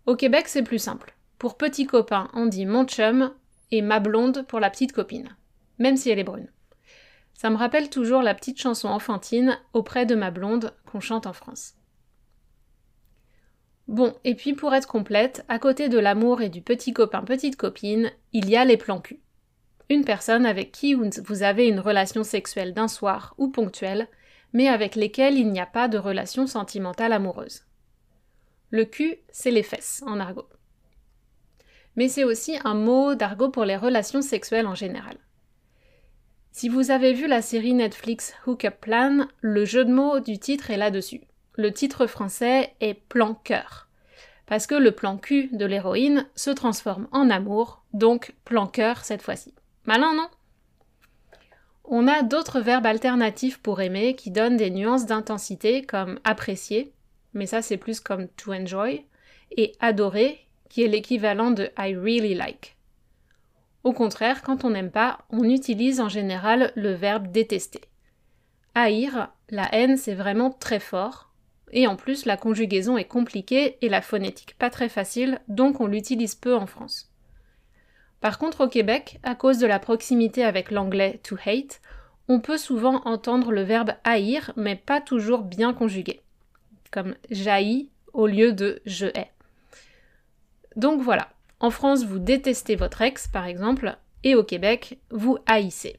Au 0.06 0.14
Québec, 0.14 0.46
c'est 0.46 0.62
plus 0.62 0.78
simple. 0.78 1.16
Pour 1.38 1.56
petit 1.56 1.87
copain, 1.87 2.28
on 2.34 2.46
dit 2.46 2.66
mon 2.66 2.84
chum 2.84 3.32
et 3.70 3.80
ma 3.80 3.98
blonde 3.98 4.46
pour 4.46 4.60
la 4.60 4.68
petite 4.68 4.92
copine, 4.92 5.34
même 5.78 5.96
si 5.96 6.10
elle 6.10 6.18
est 6.18 6.24
brune. 6.24 6.50
Ça 7.32 7.50
me 7.50 7.56
rappelle 7.56 7.90
toujours 7.90 8.22
la 8.22 8.34
petite 8.34 8.60
chanson 8.60 8.88
enfantine 8.88 9.58
auprès 9.72 10.06
de 10.06 10.14
ma 10.14 10.30
blonde 10.30 10.74
qu'on 10.87 11.00
chante 11.00 11.26
en 11.26 11.32
France. 11.32 11.74
Bon, 13.86 14.14
et 14.24 14.34
puis 14.34 14.54
pour 14.54 14.74
être 14.74 14.88
complète, 14.88 15.44
à 15.48 15.58
côté 15.58 15.88
de 15.88 15.98
l'amour 15.98 16.40
et 16.40 16.48
du 16.48 16.62
petit 16.62 16.92
copain 16.92 17.22
petite 17.22 17.56
copine, 17.56 18.10
il 18.32 18.48
y 18.48 18.56
a 18.56 18.64
les 18.64 18.76
plans 18.76 19.00
cul 19.00 19.20
une 19.90 20.04
personne 20.04 20.46
avec 20.46 20.72
qui 20.72 20.94
vous 20.94 21.42
avez 21.42 21.68
une 21.68 21.80
relation 21.80 22.24
sexuelle 22.24 22.74
d'un 22.74 22.88
soir 22.88 23.34
ou 23.38 23.48
ponctuelle, 23.48 24.08
mais 24.52 24.68
avec 24.68 24.94
lesquelles 24.94 25.36
il 25.36 25.50
n'y 25.50 25.60
a 25.60 25.66
pas 25.66 25.88
de 25.88 25.98
relation 25.98 26.46
sentimentale 26.46 27.12
amoureuse. 27.12 27.64
Le 28.70 28.84
cul, 28.84 29.16
c'est 29.30 29.50
les 29.50 29.62
fesses 29.62 30.02
en 30.06 30.20
argot. 30.20 30.48
Mais 31.96 32.08
c'est 32.08 32.24
aussi 32.24 32.58
un 32.64 32.74
mot 32.74 33.14
d'argot 33.14 33.50
pour 33.50 33.64
les 33.64 33.76
relations 33.76 34.22
sexuelles 34.22 34.66
en 34.66 34.74
général. 34.74 35.16
Si 36.50 36.68
vous 36.68 36.90
avez 36.90 37.12
vu 37.12 37.26
la 37.26 37.42
série 37.42 37.74
Netflix 37.74 38.34
Hookup 38.46 38.80
Plan, 38.80 39.26
le 39.40 39.64
jeu 39.64 39.84
de 39.84 39.92
mots 39.92 40.20
du 40.20 40.38
titre 40.38 40.70
est 40.70 40.76
là-dessus. 40.76 41.22
Le 41.56 41.72
titre 41.72 42.06
français 42.06 42.74
est 42.80 42.94
plan 42.94 43.34
cœur. 43.34 43.88
Parce 44.46 44.66
que 44.66 44.74
le 44.74 44.92
plan 44.92 45.16
cul 45.16 45.48
de 45.52 45.64
l'héroïne 45.64 46.26
se 46.34 46.50
transforme 46.50 47.08
en 47.12 47.30
amour, 47.30 47.84
donc 47.92 48.34
plan 48.44 48.66
cœur 48.66 49.04
cette 49.04 49.22
fois-ci. 49.22 49.54
Malin, 49.84 50.14
non? 50.14 50.28
On 51.84 52.08
a 52.08 52.22
d'autres 52.22 52.60
verbes 52.60 52.86
alternatifs 52.86 53.58
pour 53.58 53.80
aimer 53.80 54.16
qui 54.16 54.30
donnent 54.30 54.56
des 54.56 54.70
nuances 54.70 55.06
d'intensité 55.06 55.82
comme 55.82 56.18
apprécier, 56.24 56.92
mais 57.34 57.46
ça 57.46 57.62
c'est 57.62 57.76
plus 57.76 58.00
comme 58.00 58.28
to 58.28 58.52
enjoy, 58.52 59.04
et 59.56 59.72
adorer, 59.80 60.40
qui 60.68 60.82
est 60.82 60.88
l'équivalent 60.88 61.50
de 61.50 61.70
I 61.78 61.94
really 61.94 62.34
like. 62.34 62.76
Au 63.84 63.92
contraire, 63.92 64.42
quand 64.42 64.64
on 64.64 64.70
n'aime 64.70 64.90
pas, 64.90 65.18
on 65.30 65.44
utilise 65.44 66.00
en 66.00 66.08
général 66.08 66.72
le 66.74 66.94
verbe 66.94 67.30
détester. 67.30 67.82
Haïr, 68.74 69.28
la 69.50 69.72
haine, 69.74 69.96
c'est 69.96 70.14
vraiment 70.14 70.50
très 70.50 70.80
fort, 70.80 71.33
et 71.74 71.87
en 71.87 71.96
plus 71.96 72.24
la 72.24 72.38
conjugaison 72.38 72.96
est 72.96 73.04
compliquée 73.04 73.76
et 73.82 73.90
la 73.90 74.00
phonétique 74.00 74.56
pas 74.58 74.70
très 74.70 74.88
facile, 74.88 75.40
donc 75.48 75.80
on 75.80 75.87
l'utilise 75.87 76.34
peu 76.34 76.54
en 76.54 76.66
France. 76.66 77.10
Par 78.20 78.38
contre, 78.38 78.64
au 78.64 78.68
Québec, 78.68 79.18
à 79.22 79.34
cause 79.34 79.58
de 79.58 79.66
la 79.66 79.78
proximité 79.78 80.44
avec 80.44 80.70
l'anglais 80.70 81.20
to 81.22 81.37
hate, 81.44 81.82
on 82.28 82.40
peut 82.40 82.56
souvent 82.56 83.02
entendre 83.04 83.52
le 83.52 83.62
verbe 83.62 83.92
haïr, 84.04 84.52
mais 84.56 84.76
pas 84.76 85.02
toujours 85.02 85.42
bien 85.42 85.74
conjugué, 85.74 86.22
comme 86.90 87.16
jaillit 87.30 87.90
au 88.14 88.26
lieu 88.26 88.52
de 88.52 88.80
je 88.87 89.06
hais. 89.06 89.30
Donc 90.76 91.02
voilà, 91.02 91.28
en 91.60 91.70
France, 91.70 92.04
vous 92.04 92.18
détestez 92.18 92.76
votre 92.76 93.02
ex, 93.02 93.28
par 93.28 93.44
exemple, 93.44 93.96
et 94.22 94.34
au 94.37 94.44
Québec, 94.44 94.98
vous 95.10 95.37
haïssez. 95.46 95.98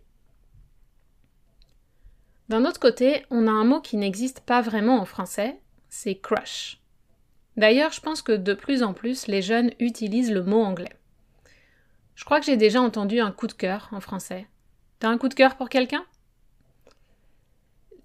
D'un 2.50 2.66
autre 2.66 2.80
côté, 2.80 3.26
on 3.30 3.48
a 3.48 3.52
un 3.52 3.66
mot 3.66 3.82
qui 3.82 3.98
n'existe 3.98 4.40
pas 4.40 4.62
vraiment 4.62 5.00
en 5.00 5.06
français, 5.06 5.60
c'est 5.96 6.16
crush. 6.16 6.78
D'ailleurs, 7.56 7.94
je 7.94 8.02
pense 8.02 8.22
que 8.22 8.34
de 8.34 8.54
plus 8.54 8.84
en 8.84 8.94
plus, 8.94 9.28
les 9.28 9.42
jeunes 9.42 9.72
utilisent 9.80 10.32
le 10.32 10.44
mot 10.44 10.62
anglais. 10.62 10.94
Je 12.16 12.26
crois 12.26 12.40
que 12.42 12.46
j'ai 12.46 12.58
déjà 12.58 12.82
entendu 12.82 13.22
un 13.22 13.32
coup 13.32 13.48
de 13.48 13.54
cœur 13.54 13.88
en 13.94 14.02
français. 14.02 14.46
T'as 15.00 15.08
un 15.08 15.18
coup 15.18 15.30
de 15.30 15.34
cœur 15.34 15.56
pour 15.56 15.70
quelqu'un? 15.70 16.06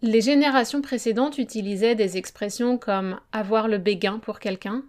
Les 0.03 0.21
générations 0.21 0.81
précédentes 0.81 1.39
utilisaient 1.39 1.97
des 1.97 2.17
expressions 2.17 2.79
comme 2.79 3.21
avoir 3.33 3.67
le 3.67 3.79
béguin 3.79 4.21
pour 4.21 4.39
quelqu'un 4.39 4.85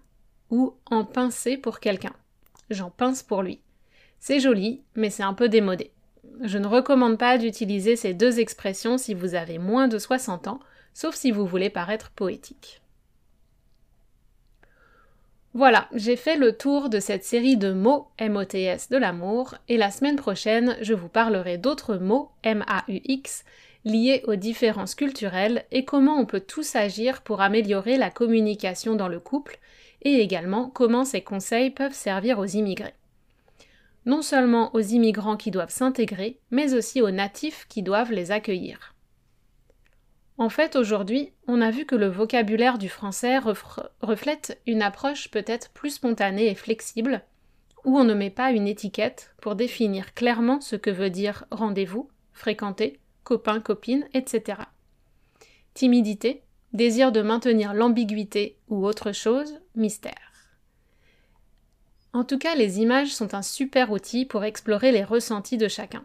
ou 0.51 0.75
en 0.85 1.03
pincer 1.03 1.57
pour 1.57 1.79
quelqu'un. 1.79 2.13
J'en 2.69 2.91
pince 2.91 3.23
pour 3.23 3.41
lui. 3.41 3.61
C'est 4.19 4.39
joli, 4.39 4.83
mais 4.95 5.09
c'est 5.09 5.23
un 5.23 5.33
peu 5.33 5.49
démodé. 5.49 5.91
Je 6.41 6.59
ne 6.59 6.67
recommande 6.67 7.17
pas 7.17 7.39
d'utiliser 7.39 7.95
ces 7.95 8.13
deux 8.13 8.39
expressions 8.39 8.99
si 8.99 9.15
vous 9.15 9.33
avez 9.33 9.57
moins 9.57 9.87
de 9.87 9.97
60 9.97 10.47
ans, 10.47 10.59
sauf 10.93 11.15
si 11.15 11.31
vous 11.31 11.47
voulez 11.47 11.71
paraître 11.71 12.11
poétique. 12.11 12.80
Voilà, 15.53 15.89
j'ai 15.93 16.15
fait 16.15 16.37
le 16.37 16.53
tour 16.53 16.87
de 16.87 17.01
cette 17.01 17.25
série 17.25 17.57
de 17.57 17.73
mots 17.73 18.07
MOTS 18.21 18.89
de 18.89 18.95
l'amour 18.95 19.55
et 19.67 19.75
la 19.75 19.91
semaine 19.91 20.15
prochaine, 20.15 20.77
je 20.81 20.93
vous 20.93 21.09
parlerai 21.09 21.57
d'autres 21.57 21.97
mots 21.97 22.31
MAUX 22.45 23.43
liés 23.83 24.23
aux 24.27 24.37
différences 24.37 24.95
culturelles 24.95 25.65
et 25.71 25.83
comment 25.83 26.17
on 26.17 26.25
peut 26.25 26.39
tous 26.39 26.77
agir 26.77 27.21
pour 27.21 27.41
améliorer 27.41 27.97
la 27.97 28.09
communication 28.09 28.95
dans 28.95 29.09
le 29.09 29.19
couple 29.19 29.59
et 30.03 30.21
également 30.21 30.69
comment 30.69 31.03
ces 31.03 31.21
conseils 31.21 31.69
peuvent 31.69 31.93
servir 31.93 32.39
aux 32.39 32.45
immigrés. 32.45 32.93
Non 34.05 34.21
seulement 34.21 34.73
aux 34.73 34.79
immigrants 34.79 35.37
qui 35.37 35.51
doivent 35.51 35.69
s'intégrer, 35.69 36.39
mais 36.51 36.73
aussi 36.73 37.01
aux 37.01 37.11
natifs 37.11 37.65
qui 37.67 37.83
doivent 37.83 38.13
les 38.13 38.31
accueillir. 38.31 38.95
En 40.41 40.49
fait, 40.49 40.75
aujourd'hui, 40.75 41.33
on 41.45 41.61
a 41.61 41.69
vu 41.69 41.85
que 41.85 41.93
le 41.93 42.07
vocabulaire 42.07 42.79
du 42.79 42.89
français 42.89 43.37
reflète 43.37 44.59
une 44.65 44.81
approche 44.81 45.29
peut-être 45.29 45.69
plus 45.69 45.91
spontanée 45.91 46.47
et 46.47 46.55
flexible, 46.55 47.21
où 47.85 47.95
on 47.95 48.03
ne 48.03 48.15
met 48.15 48.31
pas 48.31 48.49
une 48.49 48.67
étiquette 48.67 49.35
pour 49.39 49.53
définir 49.53 50.15
clairement 50.15 50.59
ce 50.59 50.75
que 50.75 50.89
veut 50.89 51.11
dire 51.11 51.45
rendez-vous, 51.51 52.09
fréquenter, 52.33 52.99
copain, 53.23 53.59
copine, 53.59 54.07
etc. 54.15 54.63
Timidité, 55.75 56.41
désir 56.73 57.11
de 57.11 57.21
maintenir 57.21 57.75
l'ambiguïté 57.75 58.57
ou 58.67 58.83
autre 58.83 59.11
chose, 59.11 59.59
mystère. 59.75 60.57
En 62.13 62.23
tout 62.23 62.39
cas, 62.39 62.55
les 62.55 62.79
images 62.79 63.13
sont 63.13 63.35
un 63.35 63.43
super 63.43 63.91
outil 63.91 64.25
pour 64.25 64.43
explorer 64.43 64.91
les 64.91 65.03
ressentis 65.03 65.59
de 65.59 65.67
chacun. 65.67 66.03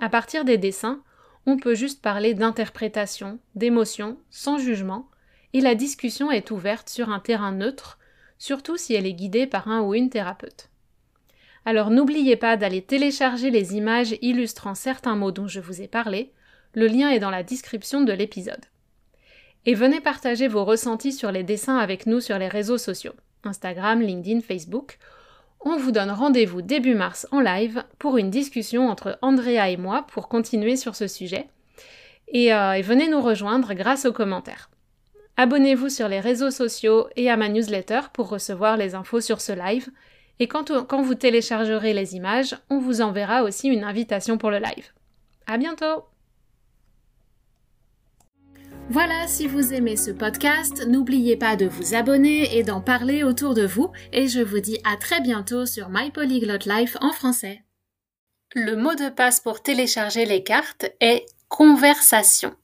À 0.00 0.08
partir 0.08 0.44
des 0.44 0.58
dessins, 0.58 1.00
on 1.46 1.56
peut 1.56 1.74
juste 1.74 2.02
parler 2.02 2.34
d'interprétation, 2.34 3.38
d'émotion, 3.54 4.16
sans 4.30 4.58
jugement, 4.58 5.08
et 5.52 5.60
la 5.60 5.74
discussion 5.74 6.30
est 6.30 6.50
ouverte 6.50 6.88
sur 6.88 7.10
un 7.10 7.20
terrain 7.20 7.52
neutre, 7.52 7.98
surtout 8.38 8.76
si 8.76 8.94
elle 8.94 9.06
est 9.06 9.12
guidée 9.12 9.46
par 9.46 9.68
un 9.68 9.82
ou 9.82 9.94
une 9.94 10.10
thérapeute. 10.10 10.68
Alors 11.64 11.90
n'oubliez 11.90 12.36
pas 12.36 12.56
d'aller 12.56 12.82
télécharger 12.82 13.50
les 13.50 13.76
images 13.76 14.16
illustrant 14.20 14.74
certains 14.74 15.14
mots 15.14 15.30
dont 15.30 15.46
je 15.46 15.60
vous 15.60 15.80
ai 15.80 15.88
parlé, 15.88 16.32
le 16.74 16.86
lien 16.86 17.10
est 17.10 17.20
dans 17.20 17.30
la 17.30 17.42
description 17.42 18.02
de 18.02 18.12
l'épisode. 18.12 18.64
Et 19.64 19.74
venez 19.74 20.00
partager 20.00 20.48
vos 20.48 20.64
ressentis 20.64 21.12
sur 21.12 21.30
les 21.30 21.44
dessins 21.44 21.76
avec 21.76 22.06
nous 22.06 22.20
sur 22.20 22.38
les 22.38 22.48
réseaux 22.48 22.78
sociaux, 22.78 23.14
Instagram, 23.44 24.00
LinkedIn, 24.00 24.40
Facebook. 24.40 24.98
On 25.64 25.76
vous 25.76 25.92
donne 25.92 26.10
rendez-vous 26.10 26.60
début 26.60 26.94
mars 26.94 27.26
en 27.30 27.40
live 27.40 27.84
pour 28.00 28.18
une 28.18 28.30
discussion 28.30 28.88
entre 28.88 29.18
Andrea 29.22 29.70
et 29.70 29.76
moi 29.76 30.04
pour 30.08 30.28
continuer 30.28 30.76
sur 30.76 30.96
ce 30.96 31.06
sujet. 31.06 31.48
Et, 32.28 32.52
euh, 32.52 32.72
et 32.72 32.82
venez 32.82 33.08
nous 33.08 33.20
rejoindre 33.20 33.72
grâce 33.74 34.04
aux 34.04 34.12
commentaires. 34.12 34.70
Abonnez-vous 35.36 35.88
sur 35.88 36.08
les 36.08 36.20
réseaux 36.20 36.50
sociaux 36.50 37.08
et 37.14 37.30
à 37.30 37.36
ma 37.36 37.48
newsletter 37.48 38.00
pour 38.12 38.28
recevoir 38.28 38.76
les 38.76 38.94
infos 38.94 39.20
sur 39.20 39.40
ce 39.40 39.52
live. 39.52 39.88
Et 40.40 40.48
quand, 40.48 40.84
quand 40.86 41.02
vous 41.02 41.14
téléchargerez 41.14 41.94
les 41.94 42.16
images, 42.16 42.56
on 42.68 42.78
vous 42.78 43.00
enverra 43.00 43.44
aussi 43.44 43.68
une 43.68 43.84
invitation 43.84 44.38
pour 44.38 44.50
le 44.50 44.58
live. 44.58 44.88
À 45.46 45.58
bientôt! 45.58 46.11
Voilà, 48.92 49.26
si 49.26 49.46
vous 49.46 49.72
aimez 49.72 49.96
ce 49.96 50.10
podcast, 50.10 50.86
n'oubliez 50.86 51.38
pas 51.38 51.56
de 51.56 51.64
vous 51.64 51.94
abonner 51.94 52.58
et 52.58 52.62
d'en 52.62 52.82
parler 52.82 53.24
autour 53.24 53.54
de 53.54 53.64
vous, 53.64 53.90
et 54.12 54.28
je 54.28 54.40
vous 54.40 54.60
dis 54.60 54.78
à 54.84 54.98
très 54.98 55.22
bientôt 55.22 55.64
sur 55.64 55.88
My 55.88 56.10
Polyglot 56.10 56.66
Life 56.66 56.98
en 57.00 57.10
français. 57.10 57.62
Le 58.54 58.76
mot 58.76 58.94
de 58.94 59.08
passe 59.08 59.40
pour 59.40 59.62
télécharger 59.62 60.26
les 60.26 60.42
cartes 60.42 60.92
est 61.00 61.24
conversation. 61.48 62.54